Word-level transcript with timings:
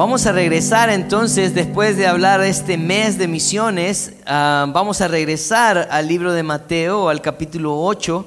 Vamos 0.00 0.24
a 0.24 0.32
regresar 0.32 0.88
entonces, 0.88 1.52
después 1.54 1.94
de 1.98 2.06
hablar 2.06 2.42
este 2.42 2.78
mes 2.78 3.18
de 3.18 3.28
misiones, 3.28 4.14
ah, 4.24 4.64
vamos 4.72 5.02
a 5.02 5.08
regresar 5.08 5.88
al 5.90 6.08
libro 6.08 6.32
de 6.32 6.42
Mateo, 6.42 7.10
al 7.10 7.20
capítulo 7.20 7.78
8, 7.78 8.24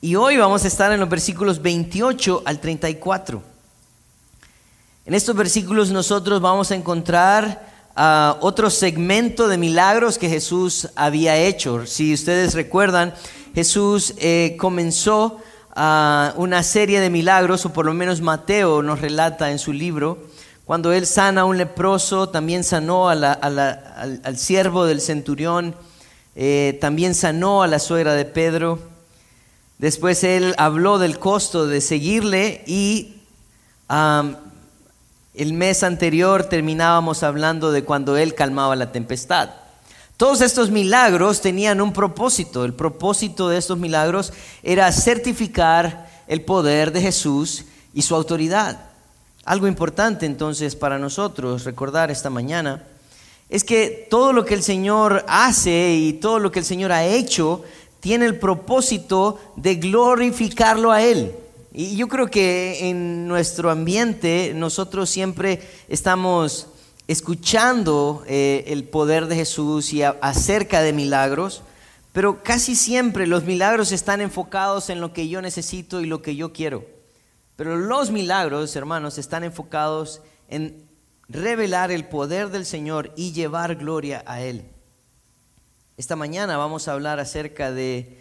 y 0.00 0.14
hoy 0.14 0.38
vamos 0.38 0.64
a 0.64 0.68
estar 0.68 0.90
en 0.90 1.00
los 1.00 1.10
versículos 1.10 1.60
28 1.60 2.44
al 2.46 2.60
34. 2.60 3.42
En 5.04 5.12
estos 5.12 5.36
versículos 5.36 5.90
nosotros 5.90 6.40
vamos 6.40 6.70
a 6.70 6.76
encontrar 6.76 7.62
ah, 7.94 8.38
otro 8.40 8.70
segmento 8.70 9.48
de 9.48 9.58
milagros 9.58 10.16
que 10.16 10.30
Jesús 10.30 10.88
había 10.96 11.36
hecho. 11.36 11.84
Si 11.84 12.14
ustedes 12.14 12.54
recuerdan, 12.54 13.12
Jesús 13.54 14.14
eh, 14.16 14.56
comenzó 14.58 15.42
ah, 15.76 16.32
una 16.36 16.62
serie 16.62 17.00
de 17.00 17.10
milagros, 17.10 17.66
o 17.66 17.72
por 17.74 17.84
lo 17.84 17.92
menos 17.92 18.22
Mateo 18.22 18.82
nos 18.82 19.02
relata 19.02 19.50
en 19.50 19.58
su 19.58 19.74
libro, 19.74 20.32
cuando 20.64 20.92
él 20.92 21.06
sana 21.06 21.40
a 21.40 21.44
un 21.44 21.58
leproso, 21.58 22.28
también 22.28 22.62
sanó 22.62 23.08
al, 23.08 24.36
siervo 24.36 24.86
del 24.86 25.00
centurión, 25.00 25.74
eh, 26.36 26.78
también 26.80 27.14
sanó 27.14 27.62
a 27.62 27.66
la 27.66 27.78
suegra 27.78 28.14
de 28.14 28.24
Pedro. 28.24 28.78
Después 29.78 30.22
él 30.22 30.54
habló 30.58 30.98
del 30.98 31.18
costo 31.18 31.66
de 31.66 31.80
seguirle 31.80 32.62
y 32.66 33.16
el 35.34 35.52
mes 35.52 35.82
anterior 35.82 36.44
terminábamos 36.44 37.24
hablando 37.24 37.72
de 37.72 37.82
cuando 37.82 38.16
él 38.16 38.34
calmaba 38.34 38.76
la 38.76 38.92
tempestad. 38.92 39.50
Todos 40.16 40.40
estos 40.40 40.70
milagros 40.70 41.40
tenían 41.40 41.80
un 41.80 41.92
propósito. 41.92 42.64
El 42.64 42.74
propósito 42.74 43.48
de 43.48 43.58
estos 43.58 43.78
milagros 43.78 44.32
era 44.62 44.92
certificar 44.92 46.08
el 46.28 46.42
poder 46.42 46.92
de 46.92 47.02
Jesús 47.02 47.64
y 47.92 48.02
su 48.02 48.14
autoridad. 48.14 48.91
Algo 49.44 49.66
importante 49.66 50.24
entonces 50.24 50.76
para 50.76 50.98
nosotros 50.98 51.64
recordar 51.64 52.10
esta 52.10 52.30
mañana 52.30 52.84
es 53.48 53.64
que 53.64 54.06
todo 54.08 54.32
lo 54.32 54.44
que 54.44 54.54
el 54.54 54.62
Señor 54.62 55.24
hace 55.26 55.94
y 55.94 56.14
todo 56.14 56.38
lo 56.38 56.52
que 56.52 56.60
el 56.60 56.64
Señor 56.64 56.92
ha 56.92 57.04
hecho 57.04 57.62
tiene 58.00 58.24
el 58.24 58.38
propósito 58.38 59.38
de 59.56 59.74
glorificarlo 59.76 60.90
a 60.92 61.02
Él. 61.02 61.32
Y 61.72 61.96
yo 61.96 62.08
creo 62.08 62.28
que 62.28 62.88
en 62.88 63.26
nuestro 63.26 63.70
ambiente 63.70 64.52
nosotros 64.54 65.10
siempre 65.10 65.60
estamos 65.88 66.68
escuchando 67.08 68.22
eh, 68.26 68.64
el 68.68 68.84
poder 68.84 69.26
de 69.26 69.36
Jesús 69.36 69.92
y 69.92 70.02
acerca 70.02 70.82
de 70.82 70.92
milagros, 70.92 71.62
pero 72.12 72.42
casi 72.42 72.76
siempre 72.76 73.26
los 73.26 73.44
milagros 73.44 73.92
están 73.92 74.20
enfocados 74.20 74.88
en 74.88 75.00
lo 75.00 75.12
que 75.12 75.28
yo 75.28 75.42
necesito 75.42 76.00
y 76.00 76.06
lo 76.06 76.22
que 76.22 76.36
yo 76.36 76.52
quiero. 76.52 76.84
Pero 77.56 77.76
los 77.76 78.10
milagros, 78.10 78.74
hermanos, 78.76 79.18
están 79.18 79.44
enfocados 79.44 80.22
en 80.48 80.88
revelar 81.28 81.90
el 81.90 82.04
poder 82.06 82.50
del 82.50 82.66
Señor 82.66 83.12
y 83.16 83.32
llevar 83.32 83.76
gloria 83.76 84.22
a 84.26 84.40
Él. 84.40 84.64
Esta 85.96 86.16
mañana 86.16 86.56
vamos 86.56 86.88
a 86.88 86.92
hablar 86.92 87.20
acerca 87.20 87.70
de 87.70 88.18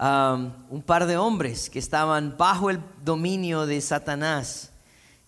um, 0.00 0.52
un 0.70 0.82
par 0.82 1.06
de 1.06 1.16
hombres 1.16 1.70
que 1.70 1.78
estaban 1.78 2.36
bajo 2.36 2.70
el 2.70 2.80
dominio 3.04 3.66
de 3.66 3.80
Satanás. 3.80 4.72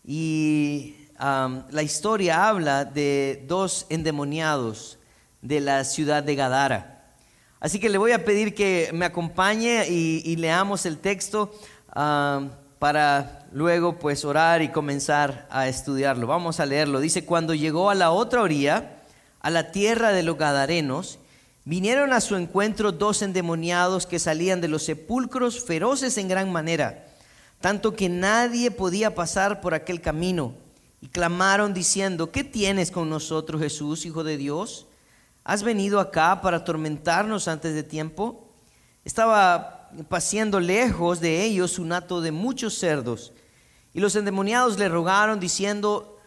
Y 0.04 0.96
um, 1.20 1.62
la 1.70 1.82
historia 1.82 2.48
habla 2.48 2.84
de 2.84 3.44
dos 3.46 3.86
endemoniados 3.90 4.98
de 5.42 5.60
la 5.60 5.84
ciudad 5.84 6.22
de 6.22 6.34
Gadara. 6.34 7.14
Así 7.60 7.78
que 7.78 7.88
le 7.88 7.98
voy 7.98 8.12
a 8.12 8.24
pedir 8.24 8.54
que 8.54 8.90
me 8.92 9.06
acompañe 9.06 9.86
y, 9.88 10.36
leamos 10.36 10.84
el 10.84 10.98
texto. 10.98 11.52
Um, 11.94 12.50
para 12.84 13.46
luego 13.50 13.98
pues 13.98 14.26
orar 14.26 14.60
y 14.60 14.68
comenzar 14.68 15.46
a 15.48 15.68
estudiarlo. 15.68 16.26
Vamos 16.26 16.60
a 16.60 16.66
leerlo. 16.66 17.00
Dice, 17.00 17.24
cuando 17.24 17.54
llegó 17.54 17.88
a 17.88 17.94
la 17.94 18.10
otra 18.10 18.42
orilla, 18.42 18.98
a 19.40 19.48
la 19.48 19.72
tierra 19.72 20.12
de 20.12 20.22
los 20.22 20.36
Gadarenos, 20.36 21.18
vinieron 21.64 22.12
a 22.12 22.20
su 22.20 22.36
encuentro 22.36 22.92
dos 22.92 23.22
endemoniados 23.22 24.04
que 24.04 24.18
salían 24.18 24.60
de 24.60 24.68
los 24.68 24.82
sepulcros 24.82 25.64
feroces 25.64 26.18
en 26.18 26.28
gran 26.28 26.52
manera, 26.52 27.06
tanto 27.62 27.96
que 27.96 28.10
nadie 28.10 28.70
podía 28.70 29.14
pasar 29.14 29.62
por 29.62 29.72
aquel 29.72 30.02
camino. 30.02 30.52
Y 31.00 31.08
clamaron 31.08 31.72
diciendo, 31.72 32.32
¿qué 32.32 32.44
tienes 32.44 32.90
con 32.90 33.08
nosotros 33.08 33.62
Jesús, 33.62 34.04
Hijo 34.04 34.24
de 34.24 34.36
Dios? 34.36 34.88
¿Has 35.42 35.62
venido 35.62 36.00
acá 36.00 36.42
para 36.42 36.58
atormentarnos 36.58 37.48
antes 37.48 37.74
de 37.74 37.82
tiempo? 37.82 38.46
Estaba 39.06 39.73
paseando 40.08 40.60
lejos 40.60 41.20
de 41.20 41.44
ellos 41.44 41.78
un 41.78 41.92
hato 41.92 42.20
de 42.20 42.32
muchos 42.32 42.78
cerdos. 42.78 43.32
Y 43.92 44.00
los 44.00 44.16
endemoniados 44.16 44.78
le 44.78 44.88
rogaron 44.88 45.38
diciendo, 45.38 46.18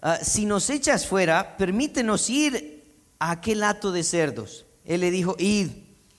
ah, 0.00 0.18
si 0.22 0.46
nos 0.46 0.70
echas 0.70 1.06
fuera, 1.06 1.56
permítenos 1.56 2.30
ir 2.30 2.84
a 3.18 3.32
aquel 3.32 3.62
hato 3.64 3.92
de 3.92 4.04
cerdos. 4.04 4.66
Él 4.84 5.00
le 5.00 5.10
dijo, 5.10 5.34
id. 5.38 5.70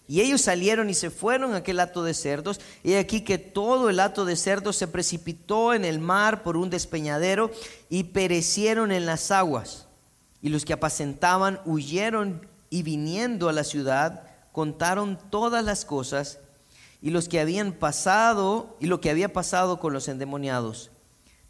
Y 0.09 0.21
ellos 0.21 0.41
salieron 0.41 0.89
y 0.89 0.93
se 0.93 1.09
fueron 1.09 1.53
a 1.53 1.57
aquel 1.57 1.79
hato 1.79 2.03
de 2.03 2.13
cerdos. 2.13 2.61
Y 2.83 2.93
aquí 2.93 3.21
que 3.21 3.37
todo 3.37 3.89
el 3.89 3.99
hato 3.99 4.23
de 4.23 4.37
cerdos 4.37 4.77
se 4.77 4.87
precipitó 4.87 5.73
en 5.73 5.83
el 5.83 5.99
mar 5.99 6.43
por 6.43 6.55
un 6.55 6.69
despeñadero 6.69 7.51
y 7.89 8.05
perecieron 8.05 8.91
en 8.91 9.05
las 9.05 9.31
aguas. 9.31 9.87
Y 10.41 10.49
los 10.49 10.63
que 10.63 10.73
apacentaban 10.73 11.59
huyeron 11.65 12.47
y 12.69 12.83
viniendo 12.83 13.49
a 13.49 13.53
la 13.53 13.63
ciudad 13.63 14.23
contaron 14.51 15.19
todas 15.29 15.63
las 15.63 15.83
cosas 15.83 16.39
y 17.01 17.11
los 17.11 17.29
que 17.29 17.39
habían 17.39 17.73
pasado 17.73 18.77
y 18.79 18.87
lo 18.87 19.01
que 19.01 19.09
había 19.09 19.31
pasado 19.31 19.79
con 19.79 19.93
los 19.93 20.07
endemoniados. 20.07 20.91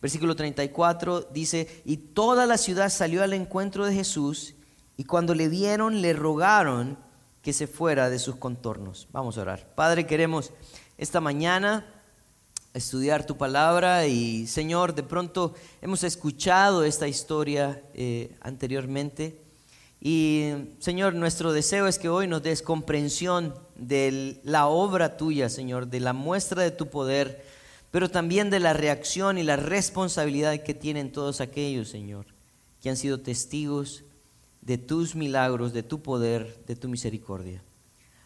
Versículo 0.02 0.36
34 0.36 1.30
dice, 1.32 1.82
y 1.86 1.98
toda 1.98 2.46
la 2.46 2.58
ciudad 2.58 2.90
salió 2.90 3.24
al 3.24 3.34
encuentro 3.34 3.86
de 3.86 3.94
Jesús 3.94 4.56
y 4.96 5.06
cuando 5.06 5.34
le 5.34 5.48
vieron 5.48 6.02
le 6.02 6.14
rogaron 6.14 6.98
que 7.42 7.54
se 7.54 7.68
fuera 7.68 8.10
de 8.10 8.20
sus 8.20 8.36
contornos. 8.36 9.08
Vamos 9.12 9.38
a 9.38 9.42
orar. 9.42 9.74
Padre, 9.74 10.06
queremos 10.06 10.52
esta 10.98 11.22
mañana 11.22 11.86
estudiar 12.74 13.26
tu 13.26 13.38
palabra 13.38 14.06
y 14.06 14.46
Señor, 14.48 14.94
de 14.94 15.04
pronto 15.04 15.56
hemos 15.82 16.04
escuchado 16.04 16.84
esta 16.84 17.08
historia 17.08 17.82
eh, 17.94 18.36
anteriormente 18.42 19.47
y 20.10 20.54
Señor, 20.80 21.16
nuestro 21.16 21.52
deseo 21.52 21.86
es 21.86 22.00
que 22.00 22.08
hoy 22.08 22.30
nos 22.30 22.42
des 22.42 22.62
comprensión 22.62 23.54
de 23.76 24.40
la 24.46 24.68
obra 24.68 25.18
tuya, 25.18 25.50
Señor, 25.50 25.88
de 25.88 26.00
la 26.00 26.14
muestra 26.14 26.64
de 26.64 26.72
tu 26.72 26.88
poder, 26.88 27.44
pero 27.92 28.10
también 28.10 28.50
de 28.50 28.62
la 28.62 28.72
reacción 28.72 29.38
y 29.38 29.44
la 29.44 29.58
responsabilidad 29.58 30.64
que 30.64 30.74
tienen 30.74 31.12
todos 31.12 31.42
aquellos, 31.42 31.90
Señor, 31.90 32.26
que 32.82 32.90
han 32.90 32.96
sido 32.96 33.20
testigos 33.20 34.06
de 34.62 34.78
tus 34.78 35.14
milagros, 35.14 35.74
de 35.74 35.84
tu 35.84 36.02
poder, 36.02 36.58
de 36.68 36.78
tu 36.78 36.88
misericordia. 36.88 37.62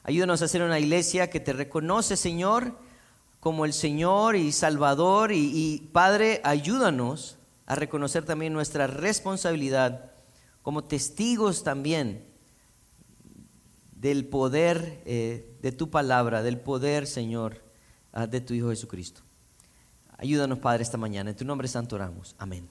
Ayúdanos 0.04 0.44
a 0.44 0.48
ser 0.48 0.62
una 0.62 0.78
iglesia 0.78 1.32
que 1.32 1.40
te 1.40 1.52
reconoce, 1.52 2.16
Señor, 2.16 2.78
como 3.40 3.66
el 3.66 3.74
Señor 3.74 4.36
y 4.36 4.52
Salvador. 4.52 5.32
Y, 5.32 5.50
y, 5.52 5.90
Padre, 5.92 6.42
ayúdanos 6.44 7.40
a 7.66 7.74
reconocer 7.74 8.24
también 8.24 8.54
nuestra 8.54 8.86
responsabilidad 8.86 10.12
como 10.62 10.84
testigos 10.84 11.64
también 11.64 12.26
del 14.02 14.26
poder 14.26 15.02
eh, 15.06 15.56
de 15.62 15.72
tu 15.72 15.90
palabra, 15.90 16.42
del 16.42 16.60
poder, 16.60 17.06
Señor, 17.06 17.62
ah, 18.14 18.26
de 18.26 18.42
tu 18.42 18.54
Hijo 18.54 18.70
Jesucristo. 18.70 19.22
Ayúdanos, 20.18 20.60
Padre, 20.60 20.84
esta 20.84 20.98
mañana. 20.98 21.32
En 21.32 21.36
tu 21.36 21.46
nombre 21.46 21.68
santo 21.68 21.96
oramos. 21.96 22.36
Amén. 22.38 22.68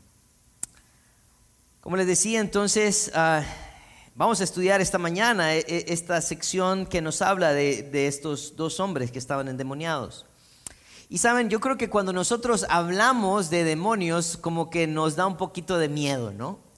Como 1.80 1.96
les 1.96 2.06
decía, 2.06 2.40
entonces, 2.40 3.10
ah, 3.14 3.42
vamos 4.14 4.40
a 4.40 4.44
estudiar 4.44 4.80
esta 4.80 4.98
mañana 4.98 5.54
eh, 5.54 5.64
eh, 5.68 5.84
esta 5.88 6.20
sección 6.20 6.86
que 6.86 7.00
nos 7.00 7.22
habla 7.22 7.52
de, 7.52 7.82
de 7.82 8.06
estos 8.06 8.56
dos 8.56 8.80
hombres 8.80 9.10
que 9.10 9.18
estaban 9.18 9.48
endemoniados. 9.48 10.26
Y 11.08 11.18
saben, 11.18 11.48
yo 11.48 11.58
creo 11.58 11.76
que 11.76 11.90
cuando 11.90 12.12
nosotros 12.12 12.66
hablamos 12.68 13.50
de 13.50 13.64
demonios, 13.64 14.36
como 14.36 14.70
que 14.70 14.86
nos 14.86 15.16
da 15.16 15.26
un 15.26 15.36
poquito 15.36 15.78
de 15.78 15.88
miedo, 15.88 16.32
¿no? 16.32 16.69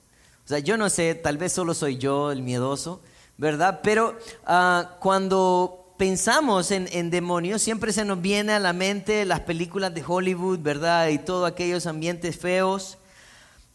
O 0.44 0.49
sea, 0.49 0.59
yo 0.59 0.77
no 0.77 0.91
sé, 0.91 1.15
tal 1.15 1.39
vez 1.39 1.53
solo 1.53 1.75
soy 1.75 1.99
yo 1.99 2.33
el 2.33 2.43
miedoso, 2.43 3.00
¿verdad? 3.39 3.81
Pero 3.83 4.19
ah, 4.44 4.97
cuando 5.00 5.94
pensamos 5.97 6.73
en, 6.73 7.11
demonios, 7.11 7.62
siempre 7.62 7.93
se 7.93 8.05
nos 8.05 8.21
viene 8.21 8.53
a 8.53 8.59
la 8.59 8.73
mente 8.73 9.25
las 9.25 9.41
películas 9.41 9.94
de 9.94 10.03
Hollywood, 10.05 10.59
¿verdad? 10.59 11.09
Y 11.09 11.19
todos 11.19 11.49
aquellos 11.49 11.87
ambientes 11.87 12.37
feos. 12.37 12.99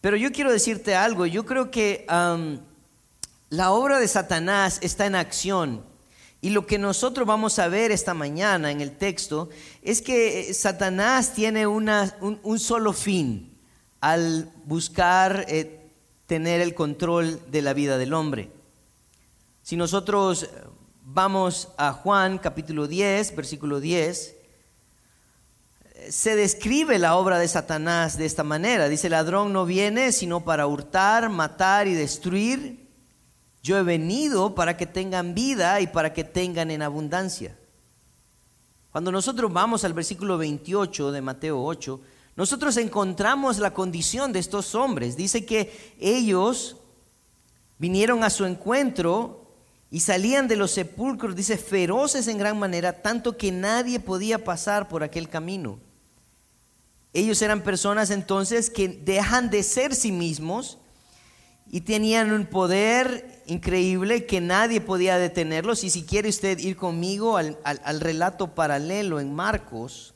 Pero 0.02 0.16
yo 0.16 0.30
quiero 0.30 0.52
decirte 0.52 0.94
algo, 0.94 1.24
yo 1.24 1.46
creo 1.46 1.70
que 1.70 2.04
la 3.48 3.70
obra 3.70 3.98
de 3.98 4.08
Satanás 4.08 4.78
está 4.82 5.06
en 5.06 5.14
acción. 5.14 5.82
Y 6.40 6.50
lo 6.50 6.66
que 6.66 6.78
nosotros 6.78 7.26
vamos 7.26 7.58
a 7.58 7.68
ver 7.68 7.90
esta 7.90 8.14
mañana 8.14 8.70
en 8.70 8.80
el 8.80 8.96
texto 8.96 9.48
es 9.82 10.00
que 10.00 10.50
eh, 10.50 10.54
Satanás 10.54 11.32
tiene 11.34 11.66
una, 11.66 12.14
un, 12.20 12.58
solo 12.60 12.92
fin 12.92 13.58
al 14.00 14.52
buscar 14.64 15.46
eh, 15.48 15.77
tener 16.28 16.60
el 16.60 16.74
control 16.74 17.40
de 17.50 17.62
la 17.62 17.72
vida 17.72 17.96
del 17.96 18.12
hombre. 18.12 18.50
Si 19.62 19.76
nosotros 19.76 20.50
vamos 21.02 21.70
a 21.78 21.94
Juan 21.94 22.36
capítulo 22.36 22.86
10, 22.86 23.34
versículo 23.34 23.80
10, 23.80 24.36
se 26.10 26.36
describe 26.36 26.98
la 26.98 27.16
obra 27.16 27.38
de 27.38 27.48
Satanás 27.48 28.18
de 28.18 28.26
esta 28.26 28.44
manera. 28.44 28.90
Dice, 28.90 29.08
ladrón 29.08 29.54
no 29.54 29.64
viene 29.64 30.12
sino 30.12 30.44
para 30.44 30.66
hurtar, 30.66 31.30
matar 31.30 31.88
y 31.88 31.94
destruir. 31.94 32.86
Yo 33.62 33.78
he 33.78 33.82
venido 33.82 34.54
para 34.54 34.76
que 34.76 34.84
tengan 34.84 35.34
vida 35.34 35.80
y 35.80 35.86
para 35.86 36.12
que 36.12 36.24
tengan 36.24 36.70
en 36.70 36.82
abundancia. 36.82 37.58
Cuando 38.92 39.10
nosotros 39.10 39.50
vamos 39.50 39.82
al 39.82 39.94
versículo 39.94 40.36
28 40.36 41.10
de 41.10 41.22
Mateo 41.22 41.64
8, 41.64 42.00
nosotros 42.38 42.76
encontramos 42.76 43.58
la 43.58 43.74
condición 43.74 44.32
de 44.32 44.38
estos 44.38 44.76
hombres. 44.76 45.16
Dice 45.16 45.44
que 45.44 45.96
ellos 45.98 46.76
vinieron 47.78 48.22
a 48.22 48.30
su 48.30 48.44
encuentro 48.44 49.56
y 49.90 49.98
salían 49.98 50.46
de 50.46 50.54
los 50.54 50.70
sepulcros, 50.70 51.34
dice, 51.34 51.58
feroces 51.58 52.28
en 52.28 52.38
gran 52.38 52.56
manera, 52.56 53.02
tanto 53.02 53.36
que 53.36 53.50
nadie 53.50 53.98
podía 53.98 54.44
pasar 54.44 54.86
por 54.86 55.02
aquel 55.02 55.28
camino. 55.28 55.80
Ellos 57.12 57.42
eran 57.42 57.64
personas 57.64 58.08
entonces 58.10 58.70
que 58.70 58.86
dejan 58.86 59.50
de 59.50 59.64
ser 59.64 59.92
sí 59.92 60.12
mismos 60.12 60.78
y 61.68 61.80
tenían 61.80 62.30
un 62.30 62.46
poder 62.46 63.42
increíble 63.46 64.26
que 64.26 64.40
nadie 64.40 64.80
podía 64.80 65.18
detenerlos. 65.18 65.82
Y 65.82 65.90
si 65.90 66.04
quiere 66.04 66.28
usted 66.28 66.56
ir 66.60 66.76
conmigo 66.76 67.36
al, 67.36 68.00
relato 68.00 68.54
paralelo 68.54 69.18
en 69.18 69.34
Marcos, 69.34 70.14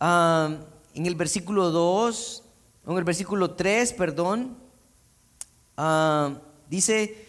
en 0.00 1.06
el 1.06 1.14
versículo 1.14 1.70
2, 1.70 2.44
en 2.86 2.96
el 2.96 3.04
versículo 3.04 3.50
3, 3.52 3.92
perdón, 3.92 4.56
dice, 6.68 7.26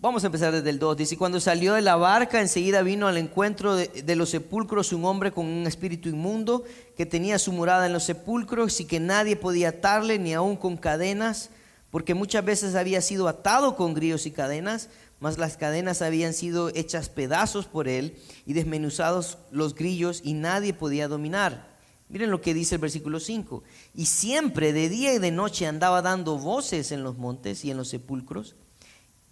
vamos 0.00 0.24
a 0.24 0.26
empezar 0.26 0.52
desde 0.52 0.70
el 0.70 0.78
2, 0.78 0.96
dice, 0.96 1.16
cuando 1.16 1.40
salió 1.40 1.74
de 1.74 1.82
la 1.82 1.96
barca, 1.96 2.40
enseguida 2.40 2.82
vino 2.82 3.08
al 3.08 3.18
encuentro 3.18 3.76
de, 3.76 3.88
de 3.88 4.16
los 4.16 4.30
sepulcros 4.30 4.92
un 4.92 5.04
hombre 5.04 5.32
con 5.32 5.46
un 5.46 5.66
espíritu 5.66 6.08
inmundo 6.08 6.64
que 6.96 7.06
tenía 7.06 7.38
su 7.38 7.52
morada 7.52 7.86
en 7.86 7.92
los 7.92 8.04
sepulcros 8.04 8.80
y 8.80 8.86
que 8.86 9.00
nadie 9.00 9.36
podía 9.36 9.68
atarle, 9.68 10.18
ni 10.18 10.32
aun 10.32 10.56
con 10.56 10.76
cadenas 10.76 11.50
porque 11.90 12.14
muchas 12.14 12.44
veces 12.44 12.74
había 12.74 13.00
sido 13.00 13.28
atado 13.28 13.76
con 13.76 13.94
grillos 13.94 14.26
y 14.26 14.30
cadenas, 14.30 14.88
mas 15.20 15.38
las 15.38 15.56
cadenas 15.56 16.02
habían 16.02 16.32
sido 16.32 16.70
hechas 16.70 17.08
pedazos 17.08 17.66
por 17.66 17.88
él 17.88 18.18
y 18.46 18.54
desmenuzados 18.54 19.38
los 19.50 19.74
grillos 19.74 20.22
y 20.24 20.32
nadie 20.32 20.72
podía 20.72 21.08
dominar. 21.08 21.78
Miren 22.08 22.30
lo 22.30 22.40
que 22.40 22.54
dice 22.54 22.74
el 22.74 22.80
versículo 22.80 23.20
5. 23.20 23.62
Y 23.94 24.06
siempre 24.06 24.72
de 24.72 24.88
día 24.88 25.14
y 25.14 25.18
de 25.18 25.30
noche 25.30 25.66
andaba 25.66 26.02
dando 26.02 26.38
voces 26.38 26.90
en 26.90 27.04
los 27.04 27.18
montes 27.18 27.64
y 27.64 27.70
en 27.70 27.76
los 27.76 27.88
sepulcros 27.88 28.56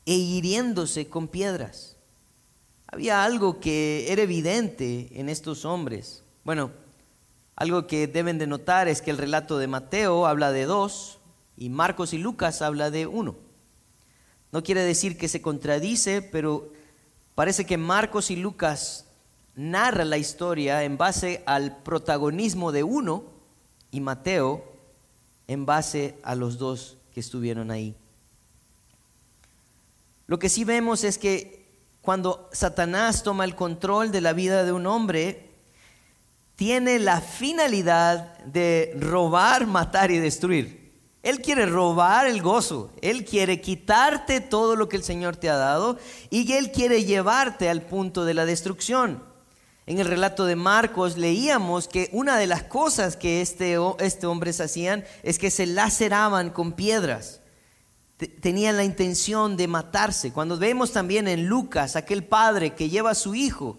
e 0.06 0.14
hiriéndose 0.14 1.08
con 1.08 1.26
piedras. 1.26 1.96
Había 2.87 3.25
algo 3.25 3.58
que 3.58 4.06
era 4.12 4.23
evidente 4.23 5.08
en 5.12 5.29
estos 5.29 5.64
hombres. 5.64 6.23
Bueno, 6.44 6.70
algo 7.56 7.87
que 7.87 8.06
deben 8.06 8.38
de 8.38 8.46
notar 8.46 8.88
es 8.88 9.02
que 9.02 9.11
el 9.11 9.19
relato 9.19 9.58
de 9.58 9.67
Mateo 9.67 10.26
habla 10.26 10.52
de 10.52 10.64
dos, 10.64 11.19
y 11.56 11.70
Marcos 11.70 12.14
y 12.14 12.19
Lucas 12.19 12.62
habla 12.62 12.90
de 12.90 13.06
uno. 13.06 13.37
No 14.53 14.62
quiere 14.62 14.83
decir 14.83 15.19
que 15.19 15.29
se 15.29 15.43
contradice, 15.43 16.23
pero 16.23 16.73
parece 17.35 17.67
que 17.67 17.77
Marcos 17.77 18.31
y 18.31 18.37
Lucas 18.37 19.06
narra 19.55 20.05
la 20.05 20.19
historia 20.19 20.85
en 20.85 20.97
base 20.97 21.43
al 21.47 21.83
protagonismo 21.83 22.73
de 22.73 22.83
uno 22.85 23.25
y 23.91 24.00
Mateo 24.00 24.65
en 25.49 25.67
base 25.67 26.17
a 26.23 26.35
los 26.35 26.59
dos 26.59 26.97
que 27.12 27.21
estuvieron 27.21 27.71
ahí. 27.71 27.95
Lo 30.27 30.39
que 30.39 30.49
sí 30.49 30.65
vemos 30.65 31.05
es 31.05 31.19
que 31.19 31.67
cuando 32.03 32.49
Satanás 32.53 33.23
toma 33.23 33.45
el 33.45 33.55
control 33.55 34.12
de 34.12 34.21
la 34.21 34.33
vida 34.33 34.65
de 34.65 34.73
un 34.73 34.87
hombre, 34.87 35.50
tiene 36.55 36.99
la 36.99 37.21
finalidad 37.21 38.39
de 38.45 38.97
robar, 38.99 39.67
matar 39.67 40.11
y 40.11 40.19
destruir. 40.19 40.78
Él 41.23 41.41
quiere 41.41 41.67
robar 41.67 42.26
el 42.26 42.43
gozo, 42.43 42.93
Él 43.03 43.25
quiere 43.25 43.61
quitarte 43.61 44.41
todo 44.41 44.76
lo 44.76 44.88
que 44.88 44.97
el 44.97 45.03
Señor 45.03 45.37
te 45.37 45.50
ha 45.50 45.56
dado 45.56 45.99
y 46.31 46.53
Él 46.53 46.70
quiere 46.70 47.05
llevarte 47.05 47.69
al 47.69 47.82
punto 47.82 48.25
de 48.25 48.35
la 48.35 48.47
destrucción. 48.47 49.23
En 49.87 49.99
el 49.99 50.06
relato 50.06 50.44
de 50.44 50.55
Marcos 50.55 51.17
leíamos 51.17 51.88
que 51.88 52.11
una 52.12 52.37
de 52.37 52.47
las 52.47 52.62
cosas 52.62 53.17
que 53.17 53.41
este, 53.41 53.79
este 54.00 54.26
hombres 54.26 54.61
hacían 54.61 55.05
es 55.23 55.38
que 55.38 55.50
se 55.50 55.65
laceraban 55.65 56.50
con 56.50 56.73
piedras. 56.73 57.41
Tenían 58.41 58.76
la 58.76 58.85
intención 58.85 59.56
de 59.56 59.67
matarse. 59.67 60.32
Cuando 60.32 60.59
vemos 60.59 60.93
también 60.93 61.26
en 61.26 61.47
Lucas 61.47 61.97
aquel 61.97 62.23
padre 62.25 62.75
que 62.75 62.91
lleva 62.91 63.12
a 63.12 63.14
su 63.14 63.35
hijo 63.35 63.79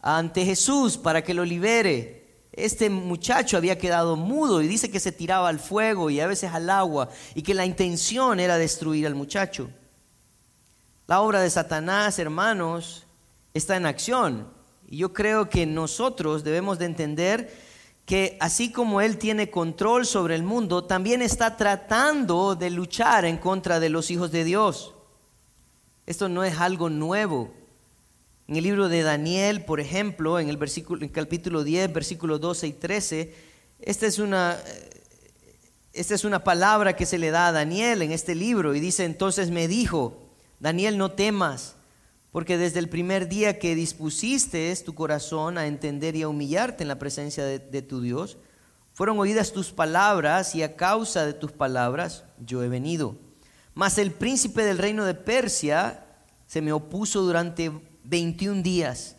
ante 0.00 0.44
Jesús 0.44 0.96
para 0.96 1.22
que 1.22 1.34
lo 1.34 1.44
libere, 1.44 2.25
este 2.56 2.88
muchacho 2.88 3.56
había 3.56 3.78
quedado 3.78 4.16
mudo 4.16 4.62
y 4.62 4.66
dice 4.66 4.90
que 4.90 4.98
se 4.98 5.12
tiraba 5.12 5.48
al 5.48 5.60
fuego 5.60 6.08
y 6.10 6.20
a 6.20 6.26
veces 6.26 6.52
al 6.52 6.70
agua 6.70 7.10
y 7.34 7.42
que 7.42 7.54
la 7.54 7.66
intención 7.66 8.40
era 8.40 8.56
destruir 8.56 9.06
al 9.06 9.14
muchacho. 9.14 9.68
La 11.06 11.20
obra 11.20 11.40
de 11.40 11.50
Satanás, 11.50 12.18
hermanos, 12.18 13.06
está 13.54 13.76
en 13.76 13.86
acción. 13.86 14.48
Y 14.88 14.98
yo 14.98 15.12
creo 15.12 15.48
que 15.48 15.66
nosotros 15.66 16.44
debemos 16.44 16.78
de 16.78 16.86
entender 16.86 17.54
que 18.06 18.36
así 18.40 18.72
como 18.72 19.00
Él 19.00 19.18
tiene 19.18 19.50
control 19.50 20.06
sobre 20.06 20.34
el 20.34 20.42
mundo, 20.42 20.84
también 20.84 21.22
está 21.22 21.56
tratando 21.56 22.54
de 22.54 22.70
luchar 22.70 23.24
en 23.24 23.36
contra 23.36 23.80
de 23.80 23.90
los 23.90 24.10
hijos 24.10 24.30
de 24.30 24.44
Dios. 24.44 24.94
Esto 26.06 26.28
no 26.28 26.44
es 26.44 26.58
algo 26.58 26.88
nuevo. 26.88 27.52
En 28.48 28.54
el 28.54 28.62
libro 28.62 28.88
de 28.88 29.02
Daniel, 29.02 29.64
por 29.64 29.80
ejemplo, 29.80 30.38
en 30.38 30.48
el, 30.48 30.58
capítulo 31.10 31.64
10, 31.64 31.92
versículos 31.92 32.40
12 32.40 32.66
y 32.68 32.72
13, 32.72 33.34
esta 33.80 34.06
es, 34.06 34.20
una, 34.20 34.56
esta 35.92 36.14
es 36.14 36.24
una 36.24 36.44
palabra 36.44 36.94
que 36.94 37.06
se 37.06 37.18
le 37.18 37.32
da 37.32 37.48
a 37.48 37.52
Daniel 37.52 38.02
en 38.02 38.12
este 38.12 38.36
libro 38.36 38.76
y 38.76 38.80
dice, 38.80 39.04
entonces 39.04 39.50
me 39.50 39.66
dijo, 39.66 40.30
Daniel, 40.60 40.96
no 40.96 41.10
temas, 41.10 41.74
porque 42.30 42.56
desde 42.56 42.78
el 42.78 42.88
primer 42.88 43.28
día 43.28 43.58
que 43.58 43.74
dispusiste 43.74 44.72
tu 44.84 44.94
corazón 44.94 45.58
a 45.58 45.66
entender 45.66 46.14
y 46.14 46.22
a 46.22 46.28
humillarte 46.28 46.84
en 46.84 46.88
la 46.88 47.00
presencia 47.00 47.44
de 47.44 47.82
tu 47.82 48.00
Dios, 48.00 48.38
fueron 48.92 49.18
oídas 49.18 49.52
tus 49.52 49.72
palabras 49.72 50.54
y 50.54 50.62
a 50.62 50.76
causa 50.76 51.26
de 51.26 51.34
tus 51.34 51.50
palabras 51.50 52.24
yo 52.38 52.62
he 52.62 52.68
venido. 52.68 53.16
Mas 53.74 53.98
el 53.98 54.12
príncipe 54.12 54.64
del 54.64 54.78
reino 54.78 55.04
de 55.04 55.14
Persia 55.14 56.06
se 56.46 56.62
me 56.62 56.72
opuso 56.72 57.22
durante 57.22 57.70
21 58.08 58.62
días. 58.62 59.16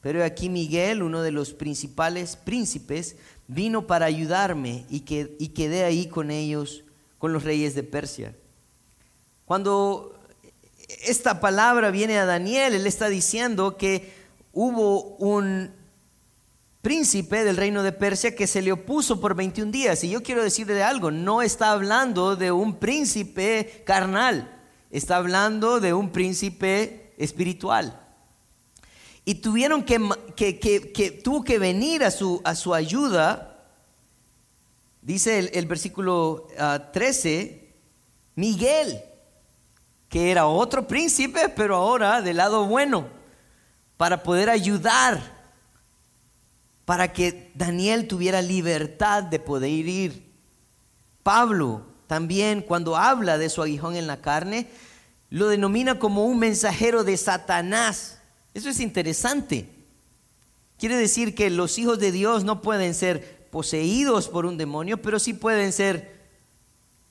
Pero 0.00 0.24
aquí 0.24 0.48
Miguel, 0.48 1.02
uno 1.02 1.22
de 1.22 1.32
los 1.32 1.52
principales 1.52 2.36
príncipes, 2.36 3.16
vino 3.48 3.86
para 3.86 4.06
ayudarme 4.06 4.86
y, 4.88 5.00
que, 5.00 5.36
y 5.38 5.48
quedé 5.48 5.84
ahí 5.84 6.06
con 6.06 6.30
ellos, 6.30 6.84
con 7.18 7.32
los 7.32 7.42
reyes 7.42 7.74
de 7.74 7.82
Persia. 7.82 8.36
Cuando 9.44 10.18
esta 11.04 11.40
palabra 11.40 11.90
viene 11.90 12.18
a 12.18 12.26
Daniel, 12.26 12.74
él 12.74 12.86
está 12.86 13.08
diciendo 13.08 13.76
que 13.76 14.12
hubo 14.52 15.16
un 15.16 15.72
príncipe 16.82 17.42
del 17.42 17.56
reino 17.56 17.82
de 17.82 17.90
Persia 17.90 18.36
que 18.36 18.46
se 18.46 18.62
le 18.62 18.72
opuso 18.72 19.20
por 19.20 19.34
21 19.34 19.72
días. 19.72 20.04
Y 20.04 20.10
yo 20.10 20.22
quiero 20.22 20.42
decirle 20.44 20.84
algo, 20.84 21.10
no 21.10 21.42
está 21.42 21.72
hablando 21.72 22.36
de 22.36 22.52
un 22.52 22.78
príncipe 22.78 23.82
carnal, 23.84 24.56
está 24.90 25.16
hablando 25.16 25.80
de 25.80 25.94
un 25.94 26.10
príncipe 26.12 27.12
espiritual 27.18 28.05
y 29.28 29.34
tuvieron 29.34 29.82
que, 29.82 29.98
que, 30.36 31.20
tuvo 31.22 31.42
que 31.42 31.58
venir 31.58 32.04
a 32.04 32.12
su, 32.12 32.40
a 32.44 32.54
su 32.54 32.72
ayuda, 32.72 33.58
dice 35.02 35.50
el, 35.52 35.66
versículo 35.66 36.46
13, 36.92 37.60
ah, 37.60 37.76
Miguel, 38.36 39.02
que 40.08 40.30
era 40.30 40.46
otro 40.46 40.86
príncipe, 40.86 41.48
pero 41.48 41.74
ahora 41.74 42.22
del 42.22 42.36
lado 42.36 42.66
bueno, 42.66 43.08
para 43.96 44.22
poder 44.22 44.48
ayudar, 44.48 45.20
para 46.84 47.12
que 47.12 47.50
Daniel 47.56 48.06
tuviera 48.06 48.40
libertad 48.40 49.24
de 49.24 49.40
poder 49.40 49.70
ir. 49.70 50.32
Pablo 51.24 51.84
también 52.06 52.62
cuando 52.62 52.96
habla 52.96 53.38
de 53.38 53.48
su 53.48 53.60
aguijón 53.60 53.96
en 53.96 54.06
la 54.06 54.20
carne, 54.20 54.68
lo 55.30 55.48
denomina 55.48 55.98
como 55.98 56.26
un 56.26 56.38
mensajero 56.38 57.02
de 57.02 57.16
Satanás 57.16 58.15
eso 58.56 58.70
es 58.70 58.80
interesante. 58.80 59.68
Quiere 60.78 60.96
decir 60.96 61.34
que 61.34 61.50
los 61.50 61.78
hijos 61.78 61.98
de 61.98 62.10
Dios 62.10 62.42
no 62.42 62.62
pueden 62.62 62.94
ser 62.94 63.48
poseídos 63.50 64.28
por 64.28 64.46
un 64.46 64.56
demonio, 64.56 65.02
pero 65.02 65.18
sí 65.18 65.34
pueden 65.34 65.74
ser 65.74 66.16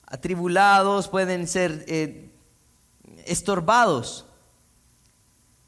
atribulados, 0.06 1.06
pueden 1.06 1.46
ser 1.46 1.84
eh, 1.86 2.30
estorbados. 3.26 4.26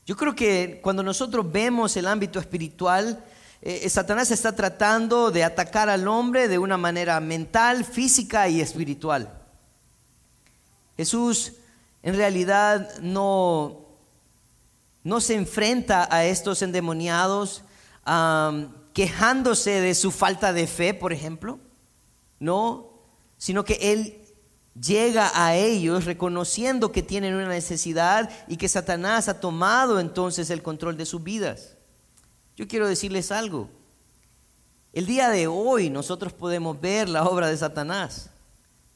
Yo 0.04 0.16
creo 0.16 0.34
que 0.34 0.80
cuando 0.82 1.04
nosotros 1.04 1.50
vemos 1.52 1.96
el 1.96 2.08
ámbito 2.08 2.40
espiritual, 2.40 3.24
eh, 3.62 3.82
eh, 3.84 3.88
Satanás 3.88 4.32
está 4.32 4.56
tratando 4.56 5.30
de 5.30 5.44
atacar 5.44 5.88
al 5.88 6.08
hombre 6.08 6.48
de 6.48 6.58
una 6.58 6.76
manera 6.76 7.20
mental, 7.20 7.84
física 7.84 8.48
y 8.48 8.60
espiritual. 8.60 9.32
Jesús 10.96 11.52
en 12.02 12.16
realidad 12.16 12.98
no, 13.00 13.87
no 15.04 15.20
se 15.20 15.34
enfrenta 15.34 16.08
a 16.10 16.24
estos 16.24 16.62
endemoniados 16.62 17.62
quejándose 18.92 19.80
de 19.80 19.94
su 19.94 20.10
falta 20.10 20.52
de 20.52 20.66
fe, 20.66 20.94
por 20.94 21.12
ejemplo. 21.12 21.58
No, 22.40 22.90
sino 23.36 23.64
que 23.64 23.78
Él 23.92 24.24
llega 24.80 25.30
a 25.34 25.56
ellos 25.56 26.04
reconociendo 26.04 26.92
que 26.92 27.02
tienen 27.02 27.34
una 27.34 27.48
necesidad 27.48 28.30
y 28.46 28.56
que 28.56 28.68
Satanás 28.68 29.28
ha 29.28 29.40
tomado 29.40 30.00
entonces 30.00 30.50
el 30.50 30.62
control 30.62 30.96
de 30.96 31.06
sus 31.06 31.22
vidas. 31.22 31.76
Yo 32.56 32.66
quiero 32.68 32.88
decirles 32.88 33.30
algo. 33.30 33.68
El 34.92 35.06
día 35.06 35.30
de 35.30 35.46
hoy 35.46 35.90
nosotros 35.90 36.32
podemos 36.32 36.80
ver 36.80 37.08
la 37.08 37.24
obra 37.24 37.48
de 37.48 37.56
Satanás. 37.56 38.30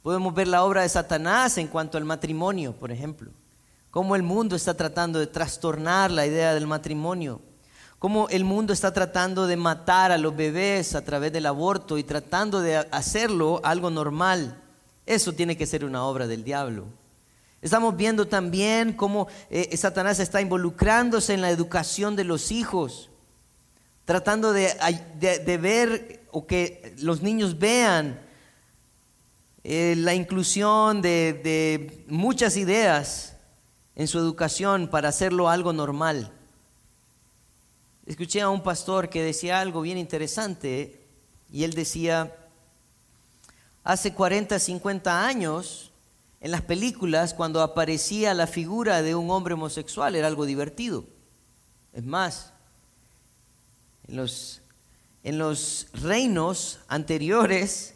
Podemos 0.03 0.35
ver 0.35 0.49
la 0.49 0.65
obra 0.65 0.83
de 0.83 0.89
Satanás 0.89 1.59
en 1.59 1.69
cuanto 1.69 1.97
al 1.97 2.05
matrimonio, 2.05 2.73
por 2.73 2.91
ejemplo. 2.91 3.31
Cómo 3.93 4.17
el 4.17 4.23
mundo 4.23 4.57
está 4.57 4.73
tratando 4.73 5.19
de 5.19 5.27
trastornar 5.27 6.11
la 6.11 6.25
idea 6.25 6.55
del 6.55 6.67
matrimonio. 6.67 7.43
Cómo 7.99 8.27
el 8.31 8.43
mundo 8.43 8.73
está 8.73 8.91
tratando 8.95 9.47
de 9.47 9.59
matar 9.59 10.13
a 10.13 10.17
los 10.17 10.35
bebés 10.35 10.95
a 10.95 11.05
través 11.05 11.31
del 11.31 11.45
aborto 11.45 11.99
y 11.99 12.03
tratando 12.03 12.63
de 12.63 12.79
hacerlo 12.91 13.61
algo 13.63 13.91
normal. 13.91 14.59
Eso 15.05 15.35
tiene 15.35 15.59
que 15.59 15.67
ser 15.67 15.85
una 15.85 16.05
obra 16.05 16.27
del 16.27 16.43
diablo. 16.43 16.87
Estamos 17.61 17.95
viendo 17.95 18.27
también 18.27 18.95
cómo 18.95 19.29
eh, 19.51 19.77
Satanás 19.77 20.21
está 20.21 20.41
involucrándose 20.41 21.35
en 21.35 21.43
la 21.43 21.51
educación 21.51 22.17
de 22.17 22.25
los 22.25 22.51
hijos, 22.51 23.11
tratando 24.07 24.55
de, 24.55 25.59
ver 25.61 26.23
o 26.31 26.47
que 26.47 26.95
los 26.97 27.21
niños 27.21 27.59
vean 27.59 28.23
eh, 29.65 29.97
la 29.99 30.15
inclusión 30.15 31.03
de 31.03 32.07
muchas 32.09 32.57
ideas 32.57 33.33
en 33.97 34.09
su 34.09 34.19
educación 34.19 34.89
para 34.89 35.09
hacerlo 35.09 35.49
algo 35.49 35.73
normal. 35.73 36.33
Escuché 38.07 38.41
a 38.41 38.49
un 38.49 38.63
pastor 38.63 39.09
que 39.09 39.23
decía 39.23 39.61
algo 39.61 39.83
bien 39.83 39.99
interesante 39.99 41.01
y 41.53 41.65
él 41.65 41.75
decía, 41.75 42.35
hace 43.85 44.13
40, 44.15 44.59
50 44.59 45.27
años, 45.27 45.93
en 46.41 46.51
las 46.51 46.63
películas, 46.63 47.35
cuando 47.35 47.61
aparecía 47.61 48.35
la 48.35 48.49
figura 48.49 49.03
de 49.03 49.15
un 49.15 49.31
hombre 49.31 49.55
homosexual, 49.55 50.17
era 50.17 50.27
algo 50.27 50.45
divertido. 50.45 51.05
Es 51.93 52.05
más, 52.05 52.53
en 54.09 54.17
los, 54.17 54.61
en 55.23 55.39
los 55.39 55.87
reinos 55.93 56.81
anteriores, 56.89 57.95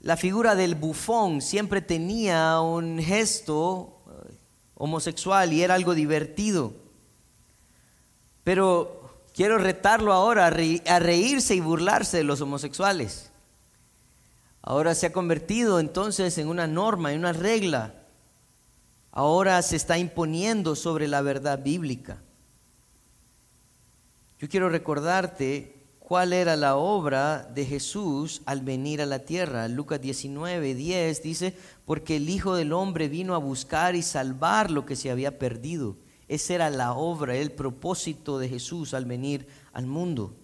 la 0.00 0.16
figura 0.16 0.54
del 0.54 0.76
bufón 0.76 1.40
siempre 1.40 1.80
tenía 1.80 2.60
un 2.60 3.00
gesto 3.00 3.91
homosexual 4.82 5.52
y 5.52 5.62
era 5.62 5.74
algo 5.74 5.94
divertido. 5.94 6.72
Pero 8.42 9.14
quiero 9.32 9.56
retarlo 9.56 10.12
ahora 10.12 10.46
a 10.46 10.98
reírse 10.98 11.54
y 11.54 11.60
burlarse 11.60 12.16
de 12.16 12.24
los 12.24 12.40
homosexuales. 12.40 13.30
Ahora 14.60 14.96
se 14.96 15.06
ha 15.06 15.12
convertido 15.12 15.78
entonces 15.78 16.36
en 16.36 16.48
una 16.48 16.66
norma, 16.66 17.12
en 17.12 17.20
una 17.20 17.32
regla. 17.32 17.94
Ahora 19.12 19.62
se 19.62 19.76
está 19.76 19.98
imponiendo 19.98 20.74
sobre 20.74 21.06
la 21.06 21.22
verdad 21.22 21.60
bíblica. 21.62 22.18
Yo 24.40 24.48
quiero 24.48 24.68
recordarte 24.68 25.76
cuál 26.12 26.34
era 26.34 26.56
la 26.56 26.76
obra 26.76 27.48
de 27.54 27.64
Jesús 27.64 28.42
al 28.44 28.60
venir 28.60 29.00
a 29.00 29.06
la 29.06 29.20
tierra. 29.20 29.66
Lucas 29.66 29.98
19, 29.98 30.74
10 30.74 31.22
dice, 31.22 31.56
porque 31.86 32.16
el 32.16 32.28
Hijo 32.28 32.54
del 32.54 32.74
Hombre 32.74 33.08
vino 33.08 33.34
a 33.34 33.38
buscar 33.38 33.94
y 33.94 34.02
salvar 34.02 34.70
lo 34.70 34.84
que 34.84 34.94
se 34.94 35.10
había 35.10 35.38
perdido. 35.38 35.96
Esa 36.28 36.52
era 36.52 36.68
la 36.68 36.92
obra, 36.92 37.34
el 37.36 37.50
propósito 37.50 38.38
de 38.38 38.50
Jesús 38.50 38.92
al 38.92 39.06
venir 39.06 39.46
al 39.72 39.86
mundo. 39.86 40.34